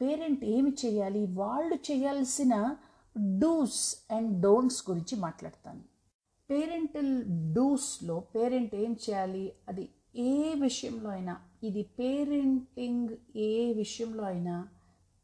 పేరెంట్ 0.00 0.44
ఏమి 0.56 0.72
చేయాలి? 0.82 1.22
వాళ్ళు 1.40 1.76
చేయాల్సిన 1.90 2.54
డూస్ 3.18 3.96
అండ్ 4.12 4.40
డోంట్స్ 4.40 4.90
గురించి 4.90 5.16
మాట్లాడతాను. 5.16 5.80
పేరెంటల్ 6.50 7.24
డూస్లో 7.54 8.20
పేరెంట్ 8.20 8.74
ఏం 8.74 8.92
చేయాలి? 8.92 9.52
అది 9.68 9.88
ఏ 10.16 10.54
విషయంలో 10.54 11.10
అయినా 11.10 11.36
ఇది 11.62 11.82
పేరెంటింగ్ 11.82 13.08
ఏ 13.36 13.72
విషయంలో 13.72 14.24
అయినా 14.24 14.68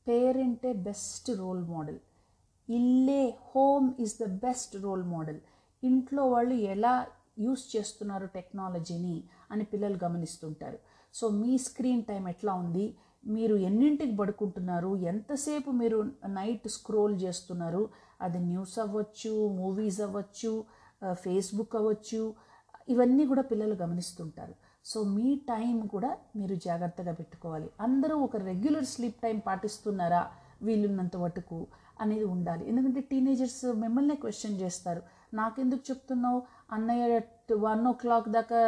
పేరెంటే 0.09 0.73
బెస్ట్ 0.73 1.31
రోల్ 1.31 1.65
మోడల్. 1.65 1.99
ఇల్లే 2.69 3.39
home 3.55 3.95
is 4.01 4.15
the 4.21 4.25
best 4.25 4.77
role 4.77 5.03
model. 5.03 5.41
ఇంట్లో 5.85 6.27
వాళ్ళు 6.27 6.55
ఎలా 6.55 7.07
యూస్ 7.39 7.77
చేస్తున్నారు 7.77 8.27
టెక్నాలజీని 8.27 9.25
అని 9.51 9.65
పిల్లలు 9.65 9.99
గమనిస్తుంటారు. 10.05 10.79
సో 11.15 11.29
మీ 11.29 11.59
స్క్రీన్ 11.59 12.05
టైం 12.05 12.29
ఎట్లా 12.29 12.55
ఉంది? 12.55 12.97
మీరు 13.35 13.55
ఎన్నింటికి 13.69 14.15
పడుకుంటున్నారు? 14.17 14.97
ఎంతసేపు 14.97 15.71
మీరు 15.71 15.99
నైట్ 16.27 16.69
స్క్రోల్ 16.69 17.15
చేస్తున్నారు? 17.23 17.83
అది 18.23 18.39
న్యూస్ 18.39 18.79
అవ్వచ్చు 18.79 19.33
మూవీస్ 19.61 20.01
అవ్వచ్చు 20.01 20.53
ఫేస్బుక్ 21.13 21.77
అవ్వచ్చు 21.77 22.35
ఇవన్నీ 22.89 23.27
కూడా 23.27 23.43
పిల్లలు 23.43 23.75
గమనిస్తుంటారు. 23.75 24.55
సో 24.85 24.99
మీ 25.03 25.29
టైం 25.49 25.77
కూడా 25.87 26.11
మీరు 26.37 26.55
జాగ్రత్తగా 26.55 27.13
పెట్టుకోవాలి. 27.13 27.69
అందరూ 27.81 28.17
ఒక 28.27 28.37
రెగ్యులర్ 28.37 28.85
స్లీప్ 28.85 29.19
టైం 29.23 29.39
పాటిస్తున్నారా? 29.47 30.23
వీలున్నంత 30.63 31.17
మటుకు 31.17 31.67
అనేది 32.01 32.25
ఉండాలి. 32.25 32.69
ఎందుకంటే 32.69 33.01
టీనేజర్స్ 33.01 33.65
మిమ్మల్ని 33.83 34.17
క్వశ్చన్ 34.17 34.57
చేస్తారు. 34.61 35.03
నాకెందుకు 35.35 35.83
చెప్తున్నావు? 35.91 36.43
అన్నయ్య 36.73 37.21
వన్ 37.67 37.87
ఓ 37.87 37.93
క్లాక్ 37.93 38.29
దాకా 38.29 38.61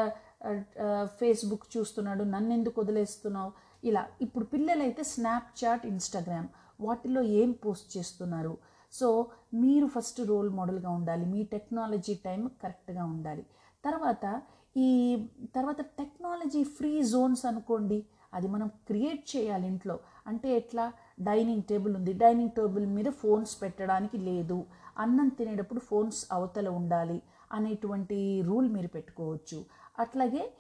ఫేస్బుక్ 1.04 1.66
చూస్తున్నాడు. 1.76 2.22
నన్ను 2.24 2.52
ఎందుకు 2.52 2.76
వదిలేస్తున్నావు? 2.80 3.52
ఇలా. 3.84 4.06
ఇప్పుడు 4.20 4.44
పిల్లలైతే 4.44 5.02
స్నాప్చాట్ 5.02 5.86
ఇన్స్టాగ్రామ్ 5.86 6.48
వాటిలో 6.80 7.22
ఏం 7.22 7.52
పోస్ట్ 7.52 7.96
చేస్తున్నారు? 7.96 8.58
సో 8.92 9.26
మీరు 9.54 9.86
ఫస్ట్ 9.86 10.20
రోల్ 10.20 10.50
మోడల్గా 10.50 10.90
ఉండాలి. 10.90 11.26
మీ 11.26 11.42
టెక్నాలజీ 11.44 12.14
టైం 12.14 12.50
కరెక్ట్గా 12.62 13.04
ఉండాలి. 13.04 13.46
తర్వాత 13.84 14.42
ఈ 14.76 15.26
తర్వాత 15.54 15.80
టెక్నాలజీ 15.80 16.64
ఫ్రీ 16.64 17.02
జోన్స్ 17.02 17.46
అనుకోండి. 17.46 18.06
అది 18.34 18.46
మనం 18.46 18.68
క్రియేట్ 18.68 19.36
చేయాలి 19.36 19.66
ఇంట్లో. 19.66 19.98
అంటే 20.26 20.56
ఎట్లా? 20.56 20.92
డైనింగ్ 21.20 21.62
టేబుల్ 21.62 21.96
ఉంది. 21.96 22.12
డైనింగ్ 22.12 22.50
టేబుల్ 22.50 22.86
మీద 22.86 23.04
ఫోన్స్ 23.04 23.62
పెట్టడానికి 23.62 24.18
లేదు. 24.18 24.64
అన్నం 24.98 25.28
తినేటప్పుడు 25.28 25.80
ఫోన్స్ 25.80 26.26
అవతల 26.32 26.68
ఉండాలి 26.68 27.22
అనేటువంటి 27.52 28.42
రూల్ 28.42 28.68
మీరు 28.68 28.88
పెట్టుకోవచ్చు. 28.88 29.64
అట్లాగే 29.98 30.52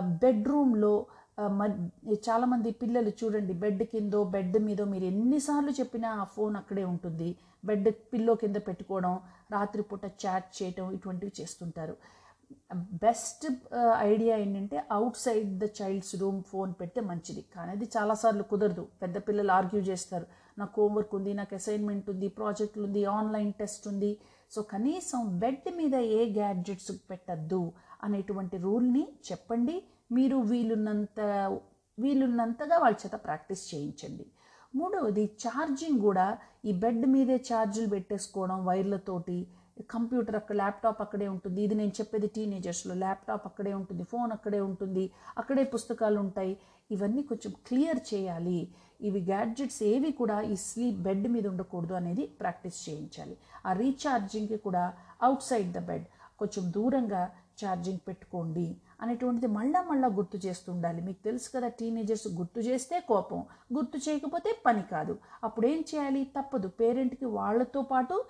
బెడ్రూమ్లో 0.00 1.06
చాలామంది 2.26 2.68
పిల్లలు 2.82 3.10
చూడండి 3.20 3.54
బెడ్ 3.62 3.82
కిందో 3.92 4.20
బెడ్ 4.34 4.56
మీదో 4.66 4.84
మీరు 4.92 5.06
ఎన్నిసార్లు 5.12 5.72
చెప్పినా 5.78 6.10
ఆ 6.20 6.24
ఫోన్ 6.36 6.54
అక్కడే 6.60 6.84
ఉంటుంది. 6.92 7.28
బెడ్ 7.68 7.88
పిల్లో 8.12 8.34
కింద 8.42 8.58
పెట్టుకోవడం 8.68 9.14
రాత్రిపూట 9.54 10.04
చాట్ 10.22 10.48
చేయటం 10.58 10.86
ఇటువంటివి 10.96 11.32
చేస్తుంటారు. 11.40 11.96
బెస్ట్ 13.04 13.44
ఐడియా 14.12 14.34
ఏంటంటే 14.42 14.76
outside 15.24 15.50
the 15.62 15.66
child's 15.78 16.14
room 16.20 16.40
phone 16.50 16.72
పెడితే 16.80 17.00
మంచిది. 17.10 17.42
కానీ 17.54 17.70
అది 17.76 17.86
చాలాసార్లు 17.96 18.44
కుదరదు. 18.52 18.84
పెద్ద 19.02 19.16
పిల్లలు 19.28 19.52
ఆర్గ్యూ 19.58 19.80
చేస్తారు. 19.90 20.26
నాకు 20.60 20.74
హోంవర్క్ 20.82 21.14
ఉంది 21.18 21.32
నాకు 21.40 21.54
అసైన్మెంట్ 21.60 22.08
ఉంది 22.12 22.28
ప్రాజెక్టులు 22.38 22.84
ఉంది 22.88 23.02
ఆన్లైన్ 23.18 23.52
టెస్ట్ 23.60 23.86
ఉంది. 23.92 24.12
సో 24.54 24.62
కనీసం 24.72 25.20
బెడ్ 25.42 25.68
మీద 25.80 25.94
ఏ 26.18 26.22
గ్యాడ్జెట్స్ 26.38 26.92
పెట్టద్దు 27.10 27.62
అనేటువంటి 28.06 28.56
రూల్ని 28.66 29.04
చెప్పండి. 29.28 29.76
మీరు 30.10 30.36
వీలున్నంత 30.50 31.20
వీలున్నంతగా 31.98 32.76
వాళ్ళ 32.82 32.96
చేత 33.02 33.16
ప్రాక్టీస్ 33.26 33.62
చేయించండి. 33.74 34.24
మూడవది 34.78 35.24
ఛార్జింగ్ 35.42 36.00
కూడా 36.06 36.26
ఈ 36.68 36.72
బెడ్ 36.82 37.04
మీదే 37.12 37.36
ఛార్జీలు 37.48 37.88
పెట్టేసుకోవడం 37.94 38.58
వైర్లతోటి 38.68 39.38
కంప్యూటర్ 39.92 40.36
అక్కడ 40.40 40.56
ల్యాప్టాప్ 40.60 41.00
అక్కడే 41.04 41.26
ఉంటుంది. 41.34 41.58
ఇది 41.66 41.74
నేను 41.80 41.92
చెప్పేది 41.98 42.28
టీనేజర్స్లో 42.36 42.94
ల్యాప్టాప్ 43.04 43.46
అక్కడే 43.50 43.72
ఉంటుంది 43.80 44.04
ఫోన్ 44.12 44.30
అక్కడే 44.36 44.60
ఉంటుంది 44.68 45.04
అక్కడే 45.40 45.64
పుస్తకాలు 45.74 46.18
ఉంటాయి. 46.24 46.52
ఇవన్నీ 46.94 47.22
కొంచెం 47.30 47.52
క్లియర్ 47.68 48.00
చేయాలి. 48.12 48.58
ఇవి 49.08 49.20
గ్యాడ్జెట్స్ 49.30 49.80
ఏవి 49.92 50.10
కూడా 50.20 50.36
ఈ 50.52 50.54
స్లీప్ 50.66 51.00
బెడ్ 51.06 51.26
మీద 51.34 51.46
ఉండకూడదు 51.52 51.94
అనేది 52.00 52.24
ప్రాక్టీస్ 52.40 52.78
చేయించాలి. 52.86 53.34
ఆ 53.68 53.72
రీఛార్జింగ్కి 53.82 54.58
కూడా 54.66 54.84
అవుట్ 55.28 55.44
సైడ్ 55.50 55.72
ద 55.78 55.82
బెడ్ 55.90 56.06
కొంచెం 56.40 56.64
దూరంగా 56.76 57.22
ఛార్జింగ్ 57.64 57.98
పెట్టుకోండి 58.08 58.76
అనేటువంటిది 59.00 59.46
మళ్ళా 59.46 59.82
మళ్ళా 59.82 60.08
గుర్తు 60.08 60.36
చేస్తుండాలి. 60.46 61.02
మీకు 61.02 61.24
తెలుసు 61.24 61.48
కదా 61.56 61.68
టీనేజర్స్ 61.68 62.28
గుర్తు 62.28 62.60
చేస్తే 62.60 63.00
కోపం 63.00 63.40
గుర్తు 63.74 63.98
చేయకపోతే 63.98 64.50
పని 64.66 64.82
కాదు. 64.82 65.18
అప్పుడు 65.44 65.66
ఏం 65.66 65.84
చేయాలి? 65.94 66.24
తప్పదు. 66.24 66.68
పేరెంట్కి 66.68 67.24
వాళ్ళతో 67.24 67.82
పాటు 67.82 68.24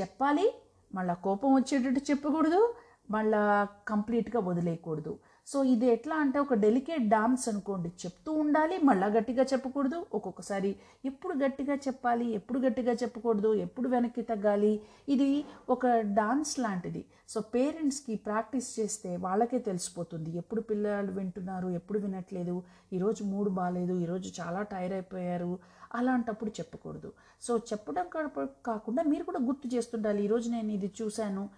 చెప్పాలి. 0.00 0.46
మళ్ళీ 0.94 1.14
కోపం 1.24 1.54
వచ్చేటట్టు 1.54 2.00
చెప్పకూడదు. 2.10 2.74
మళ్ళా 3.10 3.68
కంప్లీట్గా 3.88 4.40
వదిలేయకూడదు. 4.40 5.18
సో 5.46 5.64
ఇది 5.64 5.86
ఎట్లా 5.86 6.16
అంటే 6.16 6.38
ఒక 6.38 6.54
డెలికేట్ 6.54 7.08
డాన్స్ 7.08 7.48
అనుకోండి. 7.48 7.88
చెప్తూ 7.88 8.32
ఉండాలి 8.32 8.78
మళ్ళా 8.78 9.06
గట్టిగా 9.06 9.44
చెప్పకూడదు. 9.44 10.06
ఒక్కొక్కసారి 10.14 10.76
ఎప్పుడు 11.04 11.34
గట్టిగా 11.44 11.74
చెప్పాలి 11.74 12.30
ఎప్పుడు 12.30 12.58
గట్టిగా 12.58 12.92
చెప్పకూడదు 12.92 13.54
ఎప్పుడు 13.54 13.88
వెనక్కి 13.88 14.22
తగ్గాలి. 14.22 14.80
ఇది 15.08 15.44
ఒక 15.68 15.86
డాన్స్ 15.86 16.58
లాంటిది. 16.58 17.04
సో 17.28 17.40
పేరెంట్స్కి 17.40 18.16
ప్రాక్టీస్ 18.16 18.80
చేస్తే 18.80 19.16
వాళ్ళకే 19.16 19.58
తెలిసిపోతుంది. 19.58 20.36
ఎప్పుడు 20.36 20.60
పిల్లలు 20.60 21.12
వింటున్నారు 21.12 21.68
ఎప్పుడు 21.68 21.98
వినట్లేదు 21.98 22.62
ఈరోజు 22.92 23.24
మూడు 23.24 23.50
బాగాలేదు 23.50 23.98
ఈరోజు 23.98 24.40
చాలా 24.40 24.62
టైర్ 24.62 24.92
అయిపోయారు 24.92 25.58
అలాంటప్పుడు 25.94 26.50
చెప్పకూడదు. 26.50 27.12
సో 27.42 27.58
చెప్పడం 27.58 28.06
కా- 28.16 28.46
కాకుండా 28.66 29.02
మీరు 29.02 29.24
కూడా 29.24 29.38
గుర్తు 29.42 29.74
చేస్తుండాలి 29.74 30.24
ఈరోజు 30.24 30.50
నేను 30.50 30.72
ఇది 30.72 30.92
చూశాను 31.02 31.48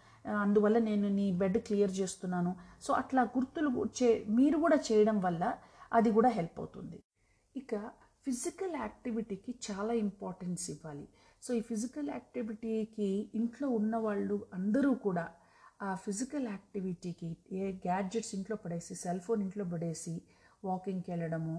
అందువల్ల 0.45 0.79
నేను 0.79 1.09
నీ 1.19 1.27
బెడ్ 1.41 1.59
క్లియర్ 1.67 1.93
చేస్తున్నాను. 2.01 2.53
సో 2.85 2.91
అట్లా 2.93 3.23
గుర్తులు 3.37 3.71
చే 3.99 4.09
మీరు 4.39 4.57
కూడా 4.65 4.79
చేయడం 4.89 5.19
వల్ల 5.27 5.45
అది 5.93 6.11
కూడా 6.11 6.31
హెల్ప్ 6.39 6.59
అవుతుంది. 6.59 6.99
ఇక 7.57 7.75
ఫిజికల్ 8.27 8.75
యాక్టివిటీకి 8.85 9.55
చాలా 9.67 9.93
ఇంపార్టెన్స్ 10.07 10.65
ఇవ్వాలి. 10.75 11.07
సో 11.43 11.51
ఈ 11.55 11.61
ఫిజికల్ 11.71 12.09
యాక్టివిటీకి 12.09 13.09
ఇంట్లో 13.35 13.69
ఉన్న 13.79 13.95
వాళ్ళు 14.07 14.37
అందరూ 14.59 14.91
కూడా 15.07 15.25
ఆ 15.83 15.91
ఫిజికల్ 16.05 16.47
యాక్టివిటీకి 16.47 17.29
ఏ 17.53 17.65
గ్యాడ్జెట్స్ 17.87 18.33
ఇంట్లో 18.35 18.57
పడేసి 18.65 18.95
సెల్ 18.95 19.21
ఫోన్ 19.21 19.41
ఇంట్లో 19.43 19.65
పడేసి 19.73 20.15
వాకింగ్కి 20.63 21.11
వెళ్ళడము 21.11 21.57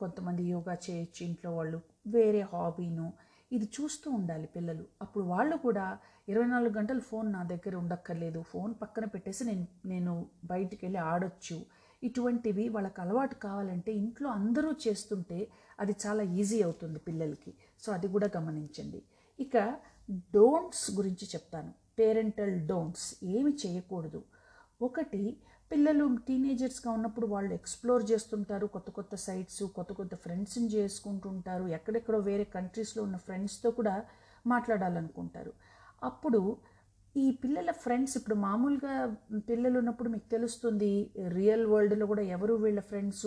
కొంతమంది 0.00 0.42
యోగా 0.52 0.74
చేయొచ్చు 0.86 1.20
ఇంట్లో 1.26 1.50
వాళ్ళు 1.56 1.78
వేరే 2.06 2.40
హాబీను 2.52 3.06
ఇది 3.52 3.66
చూస్తూ 3.76 4.10
ఉండాలి 4.10 4.46
పిల్లలు. 4.46 4.84
అప్పుడు 5.02 5.24
వాళ్ళు 5.24 5.56
కూడా 5.56 5.98
ఇరవై 6.28 6.46
నాలుగు 6.46 6.74
గంటలు 6.74 7.00
ఫోన్ 7.00 7.32
నా 7.32 7.42
దగ్గర 7.42 7.76
ఉండక్కర్లేదు. 7.76 8.42
ఫోన్ 8.42 8.74
పక్కన 8.82 9.04
పెట్టేసి 9.04 9.44
నేను 9.44 9.66
నేను 9.86 10.26
బయటికి 10.44 10.86
వెళ్ళి 10.86 10.98
ఆడొచ్చు. 10.98 11.66
ఇటువంటివి 12.02 12.68
వాళ్ళకి 12.68 13.00
అలవాటు 13.00 13.34
కావాలంటే 13.34 13.92
ఇంట్లో 13.94 14.28
అందరూ 14.30 14.70
చేస్తుంటే 14.88 15.48
అది 15.80 15.96
చాలా 16.06 16.22
ఈజీ 16.22 16.62
అవుతుంది 16.62 16.98
పిల్లలకి. 16.98 17.54
సో 17.82 17.92
అది 17.92 18.08
కూడా 18.08 18.30
గమనించండి. 18.36 19.02
ఇక 19.38 19.56
డోంట్స్ 20.34 20.90
గురించి 20.96 21.26
చెప్తాను. 21.34 21.72
పేరెంటల్ 21.98 22.66
డోంట్స్ 22.66 23.24
ఏమి 23.24 23.52
చేయకూడదు. 23.66 24.22
ఒకటి 24.82 25.36
పిల్లలు 25.70 26.16
టీనేజర్స్గా 26.28 26.92
ఉన్నప్పుడు 26.92 27.26
వాళ్ళు 27.26 27.54
ఎక్స్ప్లోర్ 27.54 28.02
చేస్తుంటారు. 28.10 28.66
కొత్త 28.66 28.90
కొత్త 28.90 29.14
సైట్స్ 29.14 29.62
కొత్త 29.62 29.92
కొత్త 29.92 30.14
ఫ్రెండ్స్ని 30.14 30.68
చేసుకుంటుంటారు. 30.68 31.68
ఎక్కడెక్కడో 31.68 32.18
వేరే 32.18 32.44
కంట్రీస్లో 32.44 33.02
ఉన్న 33.02 33.16
ఫ్రెండ్స్తో 33.16 33.70
కూడా 33.70 33.94
మాట్లాడాలనుకుంటారు. 34.46 35.52
అప్పుడు 36.02 36.40
ఈ 37.16 37.30
పిల్లల 37.30 37.70
ఫ్రెండ్స్ 37.70 38.16
ఇప్పుడు 38.16 38.34
మామూలుగా 38.34 39.16
పిల్లలు 39.48 39.78
ఉన్నప్పుడు 39.78 40.08
మీకు 40.08 40.30
తెలుస్తుంది 40.30 41.10
రియల్ 41.28 41.66
వరల్డ్లో 41.66 42.06
కూడా 42.06 42.22
ఎవరు 42.22 42.54
వీళ్ళ 42.54 42.80
ఫ్రెండ్స్ 42.80 43.26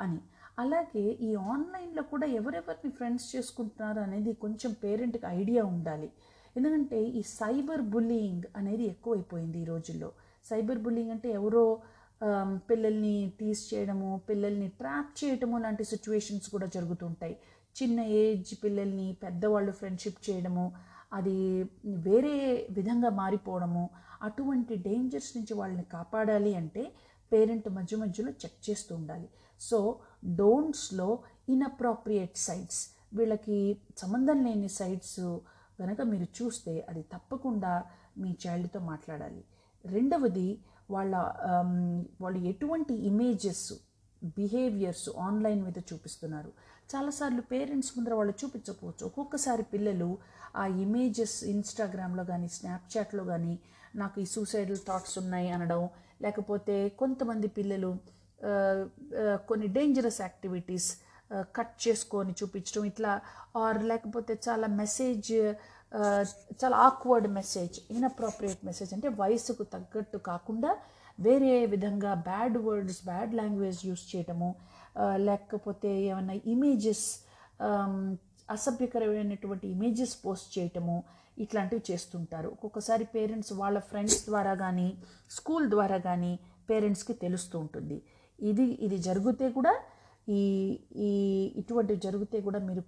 అని. 0.00 0.20
అలాగే 0.58 1.04
ఈ 1.28 1.34
ఆన్లైన్లో 1.34 2.02
కూడా 2.02 2.26
ఎవరెవరిని 2.26 2.90
ఫ్రెండ్స్ 2.92 3.36
చేసుకుంటున్నారు 3.36 4.00
అనేది 4.00 4.32
కొంచెం 4.32 4.72
పేరెంట్కి 4.84 5.26
ఐడియా 5.26 5.64
ఉండాలి. 5.64 6.10
ఎందుకంటే 6.56 7.02
ఈ 7.04 7.22
సైబర్ 7.22 7.82
బుల్లింగ్ 7.82 8.42
అనేది 8.56 8.84
ఎక్కువైపోయింది 8.84 9.60
ఈ 9.62 9.64
రోజుల్లో. 9.64 10.10
సైబర్ 10.44 10.78
బుల్లింగ్ 10.78 11.10
అంటే 11.10 11.28
ఎవరో 11.30 11.64
పిల్లల్ని 12.70 13.32
టీస్ 13.40 13.74
చేయడము 13.74 14.20
పిల్లల్ని 14.28 14.68
ట్రాప్ 14.68 15.24
చేయడము 15.24 15.58
లాంటి 15.58 15.84
సిచ్యువేషన్స్ 15.84 16.48
కూడా 16.50 16.66
జరుగుతుంటాయి 16.66 17.36
చిన్న 17.76 18.00
ఏజ్ 18.00 18.54
పిల్లల్ని 18.64 19.16
పెద్దవాళ్ళు 19.22 19.72
ఫ్రెండ్షిప్ 19.72 20.30
చేయడము 20.30 20.72
అది 21.12 21.36
వేరే 21.84 22.34
విధంగా 22.70 23.10
మారిపోవడము 23.10 23.90
అటువంటి 24.22 24.74
డేంజర్స్ 24.74 25.36
నుంచి 25.36 25.54
వాళ్ళని 25.54 25.84
కాపాడాలి 25.84 26.54
అంటే 26.54 26.82
పేరెంట్ 27.32 27.68
మధ్య 27.68 27.96
మధ్యలో 27.96 28.30
చెక్ 28.42 28.70
చేస్తూ 28.70 28.92
ఉండాలి. 28.96 29.28
సో 29.60 29.78
డోంట్స్లో 30.36 31.08
ఇన్అప్రాప్రియేట్ 31.48 32.36
సైట్స్ 32.36 32.82
వీళ్ళకి 33.14 33.58
సంబంధం 33.98 34.44
లేని 34.44 34.68
సైట్స్ 34.68 35.20
కనుక 35.80 36.00
మీరు 36.02 36.26
చూస్తే 36.38 36.86
అది 36.88 37.02
తప్పకుండా 37.02 37.84
మీ 38.18 38.30
చైల్డ్తో 38.46 38.80
మాట్లాడాలి. 38.80 39.42
రెండవది 39.84 40.48
వాళ్ళ 40.90 41.14
um, 41.48 41.72
వాళ్ళు 42.22 42.38
ఎటువంటి 42.50 42.94
ఇమేజెస్ 43.10 43.66
బిహేవియర్స్ 44.36 45.08
ఆన్లైన్ 45.26 45.60
మీద 45.66 45.78
చూపిస్తున్నారు. 45.90 46.50
చాలాసార్లు 46.92 47.42
పేరెంట్స్ 47.52 47.90
ముందర 47.96 48.14
వాళ్ళు 48.14 48.34
చూపించకపోవచ్చు. 48.40 49.02
ఒక్కొక్కసారి 49.06 49.64
పిల్లలు 49.74 50.10
ఆ 50.56 50.64
ఇమేజెస్ 50.84 51.36
ఇన్స్టాగ్రామ్లో 51.44 52.24
కానీ 52.24 52.48
స్నాప్చాట్లో 52.56 53.24
కానీ 53.24 53.54
నాకు 53.96 54.16
ఈ 54.20 54.26
సూసైడల్ 54.34 54.80
థాట్స్ 54.88 55.16
ఉన్నాయి 55.18 55.48
అనడం 55.48 55.82
లేకపోతే 56.22 56.76
కొంతమంది 57.02 57.48
పిల్లలు 57.58 57.90
కొన్ని 59.48 59.68
డేంజరస్ 59.68 60.20
యాక్టివిటీస్ 60.20 60.90
కట్ 61.56 61.74
చేసుకొని 61.84 62.32
చూపించడం 62.40 62.84
ఇట్లా 62.84 63.12
ఆర్ 63.56 63.80
లేకపోతే 63.84 64.34
చాలా 64.46 64.66
మెసేజ్ 64.80 65.30
చాలా 66.60 66.76
ఆక్వర్డ్ 66.88 67.28
మెసేజ్ 67.38 67.76
ఇన్అప్రోప్రియేట్ 67.96 68.60
మెసేజ్ 68.68 68.90
అంటే 68.96 69.08
వయసుకు 69.20 69.64
తగ్గట్టు 69.74 70.18
కాకుండా 70.30 70.70
వేరే 71.26 71.52
విధంగా 71.72 72.12
bad 72.28 72.58
words 72.66 73.00
bad 73.08 73.32
language 73.40 73.80
use 73.88 74.04
చేయటము 74.12 74.50
లేకపోతే 75.28 75.90
ఏమైనా 76.10 76.34
ఇమేజెస్ 76.54 77.06
అసభ్యకరమైనటువంటి 78.56 79.66
ఇమేజెస్ 79.74 80.14
పోస్ట్ 80.24 80.48
చేయటము 80.58 80.96
ఇట్లాంటివి 81.44 81.82
చేస్తుంటారు. 81.90 82.48
ఒక్కొక్కసారి 82.54 83.04
పేరెంట్స్ 83.14 83.52
వాళ్ళ 83.60 83.78
ఫ్రెండ్స్ 83.90 84.18
ద్వారా 84.28 84.54
కానీ 84.64 84.88
స్కూల్ 85.36 85.66
ద్వారా 85.74 85.98
కానీ 86.08 86.32
పేరెంట్స్కి 86.70 87.14
తెలుస్తూ 87.24 87.56
ఉంటుంది. 87.64 87.98
ఇది 88.38 88.66
ఇది 88.86 88.98
జరిగితే 89.08 89.46
కూడా 89.58 89.72
ఈ 90.38 90.40
ఈ 91.06 91.10
ఇటువంటివి 91.60 92.00
జరిగితే 92.06 92.38
కూడా 92.46 92.58
మీరు 92.68 92.82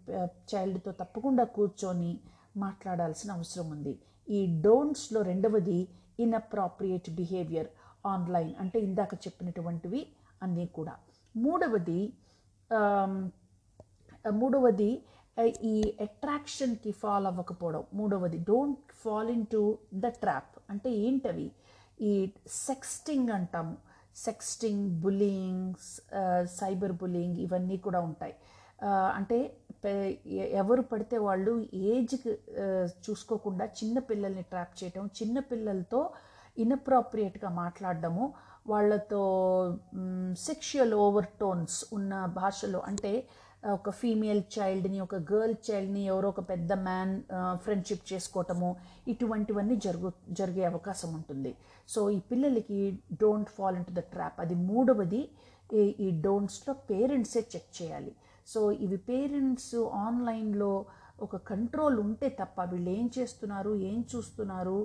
చైల్డ్తో 0.51 0.93
తప్పకుండా 1.01 1.45
కూర్చొని 1.57 2.13
మాట్లాడాల్సిన 2.57 3.31
అవసరం 3.33 3.71
ఉంది. 3.71 3.95
ఈ 4.29 4.41
డోంట్స్లో 4.67 5.23
రెండవది 5.23 5.79
ఇన్అప్రాప్రియేట్ 6.21 7.09
బిహేవియర్ 7.21 7.71
ఆన్లైన్ 8.07 8.53
అంటే 8.61 8.79
ఇందాక 8.81 9.15
చెప్పినటువంటివి 9.25 10.01
అన్నీ 10.43 10.67
కూడా. 10.67 10.95
మూడవది 11.37 12.01
మూడవది 14.41 14.91
ఈ 15.73 15.77
అట్రాక్షన్కి 16.01 16.91
ఫాలో 17.03 17.27
అవ్వకపోవడం. 17.31 17.85
మూడవది 17.95 18.39
don't 18.49 18.93
fall 19.03 19.31
into 19.53 19.63
the 19.95 20.09
trap 20.23 20.55
అంటే 20.71 20.91
ఏంటవి? 21.07 21.47
ఈ 22.01 22.13
సెక్స్టింగ్ 22.49 23.31
అంటాము. 23.39 23.75
సెక్స్టింగ్ 24.17 24.85
బుల్లింగ్ 25.03 25.75
సైబర్ 26.59 26.95
బుల్లింగ్ 27.03 27.39
ఇవన్నీ 27.47 27.77
కూడా 27.87 28.01
ఉంటాయి. 28.01 28.35
అంటే 29.19 29.39
ఎవరు 30.37 30.83
పడితే 30.83 31.19
వాళ్ళు 31.19 31.67
ఏజ్కి 31.75 32.39
చూసుకోకుండా 32.89 33.65
చిన్న 33.65 33.99
పిల్లల్ని 33.99 34.43
ట్రాప్ 34.43 34.85
చేయటం 34.85 35.11
చిన్న 35.23 35.39
పిల్లలతో 35.39 36.11
ఇన్అప్రాప్రియేట్గా 36.59 37.51
మాట్లాడడము 37.51 38.35
వాళ్ళతో 38.67 39.23
సెక్షువల్ 40.39 40.95
ఓవర్ 40.95 41.27
టోన్స్ 41.41 41.85
ఉన్న 41.93 42.27
భాషలో 42.27 42.79
అంటే 42.79 43.29
ఒక 43.73 43.91
ఫీమేల్ 43.91 44.43
చైల్డ్ని 44.59 45.01
ఒక 45.01 45.15
గర్ల్ 45.15 45.55
చైల్డ్ని 45.71 46.05
ఎవరో 46.05 46.29
ఒక 46.29 46.49
పెద్ద 46.49 46.73
మ్యాన్ 46.73 47.23
ఫ్రెండ్షిప్ 47.55 48.13
చేసుకోవటము 48.13 48.77
ఇటువంటివన్నీ 49.09 49.77
జరుగు 49.77 50.13
జరిగే 50.31 50.65
అవకాశం 50.65 51.15
ఉంటుంది. 51.15 51.57
సో 51.89 52.11
ఈ 52.11 52.19
పిల్లలకి 52.19 52.99
don't 53.21 53.51
fall 53.51 53.77
in 53.77 53.85
to 53.85 53.91
the 53.91 53.99
trap. 53.99 54.41
అది 54.41 54.55
మూడవది 54.55 55.29
ఈ- 55.75 55.95
ఈ 56.01 56.21
డోంట్స్లో 56.21 56.75
పేరెంట్సే 56.75 57.41
చెక్ 57.41 57.83
చేయాలి. 57.83 58.13
సో 58.47 58.61
ఇవి 58.87 58.99
పేరెంట్స్ 59.11 59.75
ఆన్లైన్లో 60.05 60.73
ఒక 61.23 61.37
కంట్రోల్ 61.51 61.99
ఉంటే 62.01 62.29
తప్ప 62.41 62.61
వీళ్ళు 62.73 62.91
ఏం 62.91 63.11
చేస్తున్నారు 63.19 63.75
ఏం 63.91 64.05
చూస్తున్నారు 64.13 64.79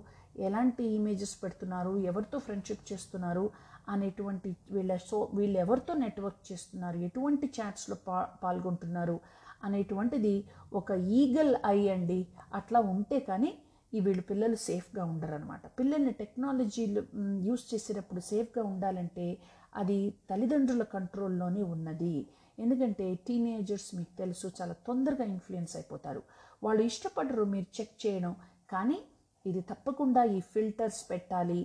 ఎలాంటి 0.48 0.84
ఇమేజెస్ 0.98 1.36
పెడుతున్నారు 1.44 1.94
ఎవరితో 2.10 2.40
ఫ్రెండ్షిప్ 2.40 2.84
చేస్తున్నారు 2.92 3.46
అనేటువంటి 3.90 4.50
వీళ్ళ 4.72 4.98
సో 5.10 5.30
వీళ్ళు 5.34 5.58
ఎవరితో 5.60 5.94
నెట్వర్క్ 6.04 6.42
చేస్తున్నారు 6.52 6.98
ఎటువంటి 6.98 7.48
చాట్స్లో 7.58 7.96
పా 8.08 8.18
పాల్గొంటున్నారు 8.44 9.18
అనేటువంటిది 9.64 10.34
ఒక 10.74 10.92
ఈగల్ 10.92 11.56
ఐ 11.66 11.80
అండి. 11.90 12.20
అట్లా 12.54 12.80
ఉంటే 12.80 13.20
కానీ 13.20 13.52
ఈ 13.94 14.00
వీళ్ళు 14.00 14.22
పిల్లలు 14.22 14.56
సేఫ్గా 14.56 15.04
ఉండరు 15.06 15.34
అనమాట 15.34 15.62
పిల్లల్ని 15.78 16.12
టెక్నాలజీలు 16.12 17.02
యూస్ 17.48 17.74
చేసేటప్పుడు 17.74 18.20
సేఫ్గా 18.20 18.64
ఉండాలంటే 18.64 19.28
అది 19.76 19.98
తల్లిదండ్రుల 20.30 20.84
కంట్రోల్లోనే 20.96 21.64
ఉన్నది. 21.76 22.16
ఎందుకంటే 22.64 23.06
టీనేజర్స్ 23.28 23.90
మీకు 23.98 24.14
తెలుసు 24.22 24.48
చాలా 24.60 24.76
తొందరగా 24.88 25.26
ఇన్ఫ్లుయెన్స్ 25.34 25.74
అయిపోతారు. 25.80 26.22
వాళ్ళు 26.66 26.82
ఇష్టపడరు 26.90 27.44
మీరు 27.54 27.68
చెక్ 27.78 27.96
చేయడం 28.06 28.34
కానీ 28.74 29.00
ఇది 29.46 29.62
తప్పకుండా 29.72 30.22
ఈ 30.38 30.40
ఫిల్టర్స్ 30.54 31.02
పెట్టాలి. 31.12 31.60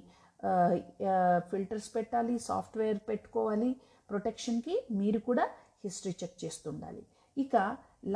ఫిల్టర్స్ 1.50 1.88
పెట్టాలి 1.96 2.34
సాఫ్ట్వేర్ 2.48 3.00
పెట్టుకోవాలి 3.08 3.70
ప్రొటెక్షన్కి 4.10 4.74
మీరు 5.00 5.18
కూడా 5.28 5.44
హిస్టరీ 5.84 6.14
చెక్ 6.22 6.36
చేస్తుండాలి. 6.44 7.02
ఇక 7.36 7.56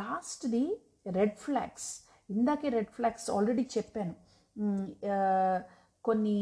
లాస్ట్ది 0.00 0.64
రెడ్ 1.18 1.36
ఫ్లాగ్స్ 1.44 1.88
ఇందాకే 2.34 2.68
రెడ్ 2.76 2.92
ఫ్లాగ్స్ 2.96 3.26
ఆల్రెడీ 3.36 3.64
చెప్పాను. 3.76 4.14
కొన్ని 6.06 6.38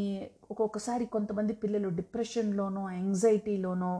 ఒక్కొక్కసారి 0.52 1.04
కొంతమంది 1.14 1.52
పిల్లలు 1.62 1.88
డిప్రెషన్లోనో 2.00 2.82
యాంగ్జైటీలోనో 2.98 3.92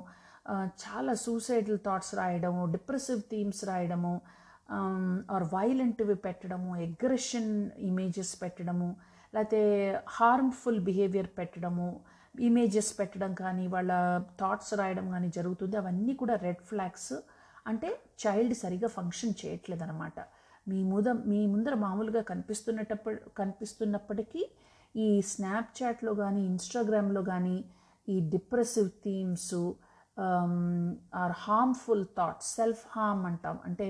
చాలా 0.82 1.12
సూసైడల్ 1.22 1.78
థాట్స్ 1.84 2.14
రాయడము 2.14 2.62
డిప్రెసివ్ 2.72 3.20
థీమ్స్ 3.30 3.62
రాయడము 3.64 4.14
um, 4.68 5.06
ఆర్ 5.34 5.46
వైలెంట్వి 5.54 6.16
పెట్టడము 6.26 6.70
ఎగ్రెషన్ 6.86 7.52
ఇమేజెస్ 7.88 8.32
పెట్టడము 8.42 8.88
లేకపోతే 9.34 9.62
హార్మ్ఫుల్ 10.16 10.80
బిహేవియర్ 10.80 11.30
పెట్టడము 11.38 11.88
ఇమేజెస్ 12.34 12.90
పెట్టడం 12.98 13.32
కానీ 13.34 13.64
వాళ్ళ 13.66 13.92
థాట్స్ 14.40 14.72
రాయడం 14.80 15.06
కానీ 15.10 15.28
జరుగుతుంది. 15.28 15.74
అవన్నీ 15.76 16.14
కూడా 16.22 16.34
రెడ్ 16.46 16.62
ఫ్లాగ్స్ 16.70 17.12
అంటే 17.66 17.90
చైల్డ్ 18.22 18.54
సరిగా 18.62 18.88
ఫంక్షన్ 18.96 19.34
చేయట్లేదు 19.40 19.84
అనమాట 19.86 20.18
మీ 20.66 20.78
ముద 20.90 21.08
మీ 21.30 21.40
ముందర 21.46 21.74
మామూలుగా 21.84 22.22
కనిపిస్తున్నటప్పుడు 22.30 23.18
కనిపిస్తున్నప్పటికీ 23.40 24.42
ఈ 24.94 25.08
స్నాప్చాట్లో 25.30 26.12
కానీ 26.14 26.40
ఇన్స్టాగ్రామ్లో 26.44 27.22
కానీ 27.22 27.56
ఈ 28.08 28.16
depressive 28.34 28.88
themes 29.04 29.54
or 31.22 31.34
harmful 31.44 32.04
thoughts 32.18 32.56
self 32.56 32.84
harm 32.90 33.26
అంటాం. 33.26 33.58
అంటే 33.64 33.88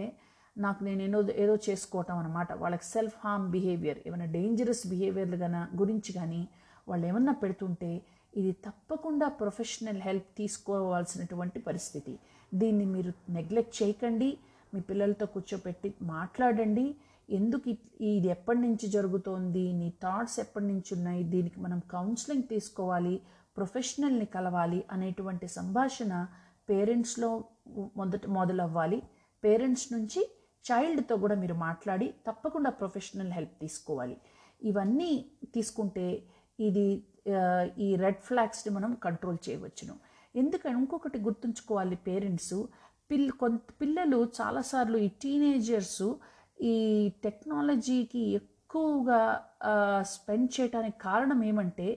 నాకు 0.57 0.85
నేను 0.85 1.03
ఏదో 1.03 1.21
ఏదో 1.45 1.55
చేసుకోవటం 1.69 2.19
అనమాట 2.19 2.53
వాళ్ళకి 2.53 2.85
సెల్ఫ్ 2.85 3.17
హార్మ్ 3.25 3.47
బిహేవియర్ 3.51 3.99
ఏమైనా 4.07 4.25
డేంజరస్ 4.25 4.87
బిహేవియర్లు 4.87 5.37
కానీ 5.37 5.63
గురించి 5.77 6.13
కానీ 6.13 6.49
వాళ్ళు 6.89 7.07
ఏమన్నా 7.07 7.33
పెడుతుంటే 7.33 8.03
ఇది 8.37 8.53
తప్పకుండా 8.67 9.29
ప్రొఫెషనల్ 9.29 10.01
హెల్ప్ 10.01 10.29
తీసుకోవాల్సినటువంటి 10.39 11.59
పరిస్థితి. 11.59 12.19
దీన్ని 12.55 12.85
మీరు 12.85 13.13
నెగ్లెక్ట్ 13.31 13.83
చేయకండి. 13.83 14.39
మీ 14.75 14.81
పిల్లలతో 14.81 15.27
కూర్చోపెట్టి 15.27 15.95
మాట్లాడండి. 16.03 16.95
ఎందుకు 17.31 17.69
ఇది 18.01 18.29
ఎప్పటి 18.29 18.59
నుంచి 18.59 18.87
జరుగుతోంది? 18.89 19.73
నీ 19.73 19.93
థాట్స్ 20.03 20.41
ఎప్పటి 20.41 20.67
నుంచి 20.67 20.91
ఉన్నాయి? 20.95 21.23
దీనికి 21.25 21.61
మనం 21.61 21.79
కౌన్సిలింగ్ 21.91 22.43
తీసుకోవాలి. 22.43 23.21
ప్రొఫెషనల్ని 23.57 24.27
కలవాలి 24.35 24.81
అనేటువంటి 24.95 25.47
సంభాషణ 25.49 26.13
పేరెంట్స్లో 26.71 27.31
మొదట 28.01 28.27
మొదలవ్వాలి. 28.39 28.99
పేరెంట్స్ 29.43 29.87
నుంచి 29.95 30.21
చైల్డ్తో 30.65 31.15
కూడా 31.23 31.35
మీరు 31.43 31.57
మాట్లాడి 31.67 32.07
తప్పకుండా 32.29 32.71
ప్రొఫెషనల్ 32.81 33.33
హెల్ప్ 33.39 33.57
తీసుకోవాలి. 33.63 34.17
ఇవన్నీ 34.63 35.13
తీసుకుంటే 35.55 36.07
ఇది 36.59 36.87
ఈ 37.87 37.89
రెడ్ 38.05 38.23
ఫ్లాగ్స్ని 38.29 38.71
మనం 38.77 38.91
కంట్రోల్ 39.05 39.39
చేయవచ్చును. 39.47 39.95
ఎందుకని 40.35 40.77
ఇంకొకటి 40.83 41.19
గుర్తుంచుకోవాలి 41.27 41.97
పేరెంట్స్ 42.09 42.57
పిల్ 43.11 43.31
కొంత 43.43 43.61
పిల్లలు 43.81 44.19
చాలాసార్లు 44.39 44.99
ఈ 45.07 45.09
టీనేజర్స్ 45.23 46.05
ఈ 46.73 46.75
టెక్నాలజీకి 47.25 48.23
ఎక్కువగా 48.39 49.21
స్పెండ్ 50.13 50.51
చేయడానికి 50.57 50.99
కారణం 50.99 51.41
ఏమంటే 51.51 51.89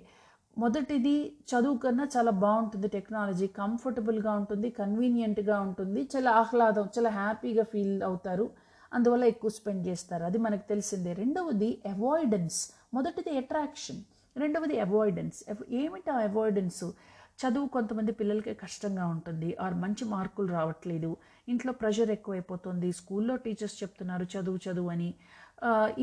మొదటిది 0.57 1.33
చదువు 1.49 1.77
కన్నా 1.77 2.07
చాలా 2.17 2.31
బాగుంటుంది 2.31 2.87
టెక్నాలజీ 2.87 3.47
కంఫర్టబుల్గా 3.47 4.31
ఉంటుంది 4.31 4.69
కన్వీనియంట్గా 4.69 5.59
ఉంటుంది. 5.61 6.09
చాలా 6.15 6.31
ఆహ్లాదం 6.31 6.89
చాలా 6.97 7.09
హ్యాపీగా 7.09 7.63
ఫీల్ 7.63 8.03
అవుతారు. 8.03 8.49
అందువల్ల 8.93 9.23
ఎక్కువ 9.23 9.49
స్పెండ్ 9.49 9.87
చేస్తారు. 9.87 10.23
అది 10.23 10.37
మనకు 10.37 10.69
తెలిసిందే. 10.69 11.13
రెండవది 11.13 11.77
అవాయిడెన్స్ 11.85 12.59
మొదటిది 12.93 13.37
అట్రాక్షన్ 13.37 14.01
రెండవది 14.37 14.79
అవాయిడెన్స్ 14.79 15.43
ఏమిటి 15.69 16.11
ఆ 16.11 16.17
అవాయిడెన్స్ 16.17 16.83
చదువు 17.39 17.67
కొంతమంది 17.67 18.11
పిల్లలకి 18.11 18.53
కష్టంగా 18.53 19.07
ఉంటుంది. 19.07 19.57
ఆర్ 19.61 19.73
మంచి 19.73 20.05
మార్కులు 20.05 20.47
రావట్లేదు. 20.47 21.17
ఇంట్లో 21.49 21.73
ప్రెషర్ 21.73 22.11
ఎక్కువైపోతుంది. 22.11 22.91
స్కూల్లో 22.91 23.35
టీచర్స్ 23.35 23.83
చెప్తున్నారు 23.83 24.25
చదువు 24.37 24.59
చదువు 24.69 24.89
అని. 24.89 25.13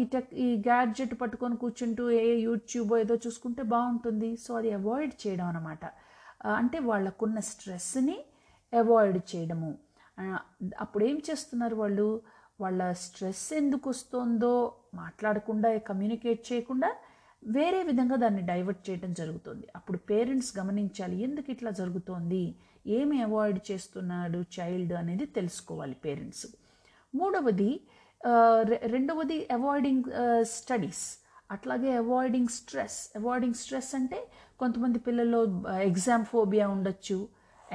ఈ 0.01 0.03
టెక్ 0.13 0.31
ఈ 0.45 0.49
గ్యాడ్జెట్ 0.67 1.15
పట్టుకొని 1.21 1.57
కూర్చుంటూ 1.63 2.05
ఏ 2.21 2.31
యూట్యూబ్ 2.49 2.93
ఏదో 3.03 3.15
చూసుకుంటే 3.25 3.63
బాగుంటుంది. 3.75 4.31
సో 4.45 4.51
అది 4.61 4.71
అవాయిడ్ 4.79 5.15
చేయడం 5.25 5.47
అనమాట 5.53 5.85
అంటే 6.61 6.79
వాళ్ళకున్న 6.91 7.39
స్ట్రెస్ని 7.51 8.17
అవాయిడ్ 8.73 9.21
చేయడము. 9.33 9.71
అప్పుడు 10.85 11.05
ఏం 11.11 11.19
చేస్తున్నారు 11.29 11.77
వాళ్ళు? 11.83 12.09
వాళ్ళ 12.63 12.83
స్ట్రెస్ 13.05 13.47
ఎందుకు 13.61 13.87
వస్తుందో 13.95 14.53
మాట్లాడకుండా 15.03 15.69
కమ్యూనికేట్ 15.91 16.43
చేయకుండా 16.51 16.91
వేరే 17.57 17.81
విధంగా 17.89 18.17
దాన్ని 18.25 18.43
డైవర్ట్ 18.51 18.83
చేయడం 18.89 19.11
జరుగుతుంది. 19.21 19.67
అప్పుడు 19.79 19.99
పేరెంట్స్ 20.11 20.53
గమనించాలి 20.59 21.17
ఎందుకు 21.27 21.49
ఇట్లా 21.55 21.71
జరుగుతోంది? 21.81 22.45
ఏమి 22.99 23.17
అవాయిడ్ 23.27 23.61
చేస్తున్నాడు 23.71 24.39
చైల్డ్ 24.57 24.95
అనేది 25.01 25.27
తెలుసుకోవాలి 25.39 25.97
పేరెంట్స్ 26.05 26.47
మూడవది 27.15 27.71
రెండవది 28.95 29.39
అవాయిడింగ్ 29.57 30.07
స్టడీస్ 30.57 31.05
అట్లాగే 31.55 31.91
అవాయిడింగ్ 32.03 32.53
స్ట్రెస్ 32.59 32.99
అవాయిడింగ్ 33.19 33.59
స్ట్రెస్ 33.63 33.91
అంటే 33.99 34.19
కొంతమంది 34.63 34.99
పిల్లల్లో 35.07 35.41
ఎగ్జామ్ 35.91 36.25
ఫోబియా 36.33 36.67
ఉండొచ్చు 36.77 37.19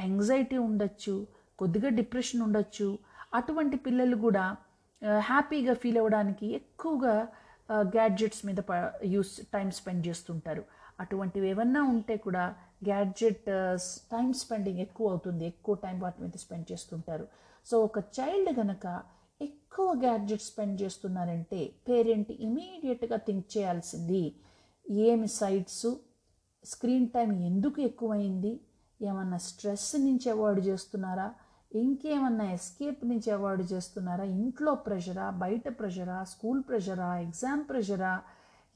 యాంగ్జైటీ 0.04 0.58
ఉండొచ్చు 0.70 1.16
కొద్దిగా 1.60 1.90
డిప్రెషన్ 2.00 2.42
ఉండొచ్చు. 2.48 2.88
అటువంటి 3.38 3.78
పిల్లలు 3.86 4.18
కూడా 4.26 4.46
హ్యాపీగా 5.30 5.74
ఫీల్ 5.82 6.00
అవ్వడానికి 6.02 6.48
ఎక్కువగా 6.60 7.16
గ్యాడ్జెట్స్ 7.96 8.42
మీద 8.48 8.60
యూస్ 9.14 9.34
టైం 9.54 9.68
స్పెండ్ 9.80 10.04
చేస్తుంటారు. 10.08 10.64
అటువంటివి 11.04 11.48
ఏమన్నా 11.50 11.82
ఉంటే 11.94 12.16
కూడా 12.26 12.46
గ్యాడ్జెట్ 12.88 13.46
టైం 14.14 14.28
స్పెండింగ్ 14.42 14.82
ఎక్కువ 14.86 15.12
అవుతుంది. 15.14 15.44
ఎక్కువ 15.54 15.76
టైం 15.86 15.98
వాటి 16.06 16.20
మీద 16.24 16.36
స్పెండ్ 16.46 16.68
చేస్తుంటారు. 16.72 17.26
సో 17.70 17.76
ఒక 17.88 18.00
చైల్డ్ 18.18 18.52
కనుక 18.60 18.88
ఎక్కువ 19.72 19.92
గ్యాడ్జెట్ 20.04 20.44
స్పెండ్ 20.44 20.78
చేస్తున్నారంటే 20.82 21.60
పేరెంట్ 21.88 22.32
ఇమీడియట్గా 22.46 23.18
థింక్ 23.28 23.46
చేయాల్సింది 23.56 24.22
ఏమి 24.86 25.28
సైట్స్ 25.28 25.86
స్క్రీన్ 26.64 27.06
టైం 27.08 27.30
ఎందుకు 27.42 27.80
ఎక్కువైంది 27.82 28.54
ఏమన్నా 29.00 29.38
స్ట్రెస్ 29.38 29.96
నుంచి 29.96 30.28
అవాయిడ్ 30.30 30.62
చేస్తున్నారా 30.66 31.28
ఇంకేమన్నా 31.72 32.46
ఎస్కేప్ 32.52 33.04
నుంచి 33.06 33.32
అవాయిడ్ 33.32 33.64
చేస్తున్నారా 33.74 34.26
ఇంట్లో 34.40 34.74
ప్రెషరా 34.88 35.30
బయట 35.44 35.68
ప్రెషరా 35.80 36.18
స్కూల్ 36.24 36.64
ప్రెషరా 36.64 37.10
ఎగ్జామ్ 37.26 37.64
ప్రెషరా 37.70 38.14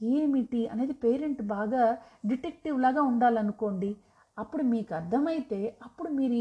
ఏమిటి 0.00 0.62
అనేది 0.66 0.96
పేరెంట్ 1.04 1.42
బాగా 1.56 1.84
డిటెక్టివ్ 2.26 2.78
లాగా 2.80 3.02
ఉండాలనుకోండి. 3.02 3.90
అప్పుడు 4.42 4.62
మీకు 4.74 4.92
అర్థమైతే 4.98 5.58
అప్పుడు 5.86 6.08
మీరు 6.18 6.38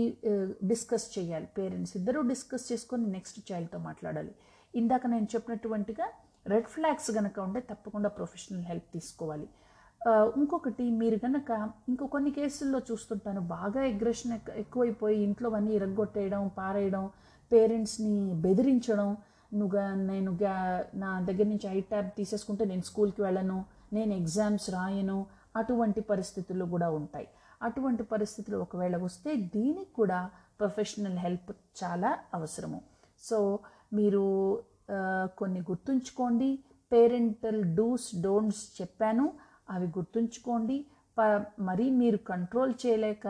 డిస్కస్ 0.72 1.08
చేయాలి. 1.16 1.48
పేరెంట్స్ 1.58 1.94
ఇద్దరూ 2.00 2.22
డిస్కస్ 2.32 2.66
చేసుకొని 2.72 3.06
నెక్స్ట్ 3.16 3.40
చైల్డ్తో 3.50 3.80
మాట్లాడాలి. 3.88 4.34
ఇందాక 4.74 5.04
నేను 5.14 5.28
చెప్పినటువంటిగా 5.34 6.06
రెడ్ 6.52 6.70
ఫ్లాగ్స్ 6.76 7.10
కనుక 7.18 7.38
ఉంటే 7.48 7.60
తప్పకుండా 7.72 8.10
ప్రొఫెషనల్ 8.18 8.64
హెల్ప్ 8.70 8.88
తీసుకోవాలి. 8.96 9.48
ఇంకొకటి 10.40 10.86
మీరు 11.02 11.18
కనుక 11.26 11.52
ఇంకో 11.90 12.06
కొన్ని 12.16 12.32
కేసుల్లో 12.38 12.80
చూస్తుంటాను 12.90 13.42
బాగా 13.54 13.82
అగ్రెషన్ 13.92 14.34
ఎక్కువైపోయి 14.64 15.18
ఇంట్లో 15.28 15.50
అన్నీ 15.60 15.72
ఇరగొట్టేయడం 15.78 16.42
పారేయడం 16.58 17.06
పేరెంట్స్ని 17.52 18.16
బెదిరించడం 18.46 19.10
నువ్వుగా 19.60 19.86
నేను 20.10 20.32
నా 21.04 21.12
దగ్గర 21.30 21.48
నుంచి 21.54 21.68
ఐ 21.76 21.80
ట్యాబ్ 21.92 22.10
తీసేసుకుంటే 22.20 22.64
నేను 22.72 22.84
స్కూల్కి 22.90 23.22
వెళ్ళను 23.28 23.58
నేను 23.98 24.12
ఎగ్జామ్స్ 24.22 24.68
రాయను 24.76 25.18
అటువంటి 25.62 26.02
పరిస్థితులు 26.12 26.66
కూడా 26.74 26.90
ఉంటాయి. 27.00 27.28
అటువంటి 27.68 28.04
పరిస్థితులు 28.04 28.58
ఒకవేళ 28.66 28.96
వస్తే 28.98 29.32
దీనికి 29.56 29.92
కూడా 30.00 30.20
ప్రొఫెషనల్ 30.60 31.18
హెల్ప్ 31.18 31.52
చాలా 31.82 32.12
అవసరము. 32.34 32.80
సో 33.24 33.38
మీరు 33.94 34.24
కొన్ని 35.38 35.62
గుర్తుంచుకోండి. 35.62 36.50
పేరెంటల్ 36.92 37.62
డూస్ 37.76 38.10
డోంట్స్ 38.22 38.64
చెప్పాను. 38.82 39.26
అవి 39.70 39.88
గుర్తుంచుకోండి. 39.98 40.78
ప 41.18 41.22
మరీ 41.60 41.86
మీరు 42.02 42.18
కంట్రోల్ 42.32 42.74
చేయలేక 42.84 43.28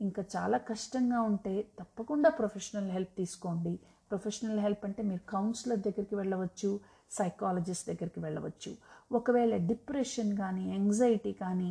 ఇంకా 0.00 0.22
చాలా 0.34 0.58
కష్టంగా 0.70 1.20
ఉంటే 1.20 1.54
తప్పకుండా 1.80 2.28
ప్రొఫెషనల్ 2.30 2.90
హెల్ప్ 2.90 3.12
తీసుకోండి. 3.18 3.74
ప్రొఫెషనల్ 4.10 4.60
హెల్ప్ 4.60 4.84
అంటే 4.84 5.02
మీరు 5.10 5.22
కౌన్సిలర్ 5.30 5.80
దగ్గరికి 5.86 6.14
వెళ్ళవచ్చు 6.14 6.70
సైకాలజిస్ట్ 7.10 7.86
దగ్గరికి 7.88 8.20
వెళ్ళవచ్చు. 8.20 8.70
ఒకవేళ 9.12 9.54
డిప్రెషన్ 9.70 10.30
కానీ 10.36 10.64
యాంగ్జైటీ 10.70 11.32
కానీ 11.42 11.70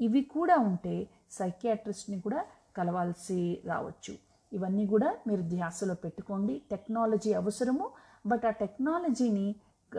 ఇవి 0.00 0.22
కూడా 0.22 0.56
ఉంటే 0.56 1.08
సైకియాట్రిస్ట్ని 1.30 2.20
కూడా 2.20 2.44
కలవాల్సి 2.76 3.62
రావచ్చు. 3.66 4.14
ఇవన్నీ 4.52 4.86
కూడా 4.86 5.16
మీరు 5.26 5.42
ధ్యాసలో 5.42 5.94
పెట్టుకోండి. 5.94 6.62
టెక్నాలజీ 6.70 7.32
అవసరము. 7.32 7.90
బట్ 8.26 8.46
ఆ 8.46 8.50
టెక్నాలజీని 8.50 9.54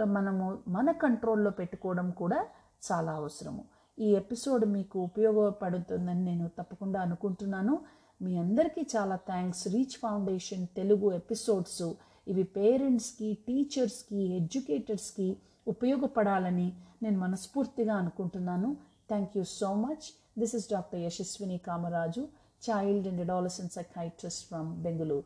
మనము 0.07 0.59
మన 0.67 0.91
కంట్రోల్లో 0.91 1.51
పెట్టుకోవడం 1.51 2.11
కూడా 2.11 2.47
చాలా 2.91 3.11
అవసరము. 3.11 3.63
ఈ 3.99 4.15
ఎపిసోడ్ 4.15 4.65
మీకు 4.65 4.99
ఉపయోగపడుతుందని 4.99 6.23
నేను 6.23 6.47
తప్పకుండా 6.47 7.01
అనుకుంటున్నాను. 7.01 7.79
మీ 8.21 8.37
అందరికీ 8.37 8.85
చాలా 8.97 9.15
thanks. 9.15 9.67
Reach 9.67 9.99
Foundation 10.03 10.67
Telugu 10.67 11.11
episodes 11.11 11.93
ఇవి 12.27 12.43
పేరెంట్స్కి 12.43 13.37
టీచర్స్కి 13.47 14.35
ఎడ్యుకేటర్స్కి 14.35 15.37
ఉపయోగపడాలని 15.67 16.73
నేను 17.03 17.19
మనస్ఫూర్తిగా 17.19 17.95
అనుకుంటున్నాను. 17.95 18.77
Thank 19.13 19.35
you 19.35 19.45
so 19.45 19.75
much. 19.75 20.13
This 20.35 20.55
is 20.55 20.65
Dr. 20.65 20.97
Yashaswini 20.97 21.61
Kamaraju, 21.61 22.29
child 22.59 23.05
and 23.05 23.19
adolescent 23.19 23.71
psychiatrist 23.71 24.49
from 24.49 24.77
Bengaluru. 24.83 25.23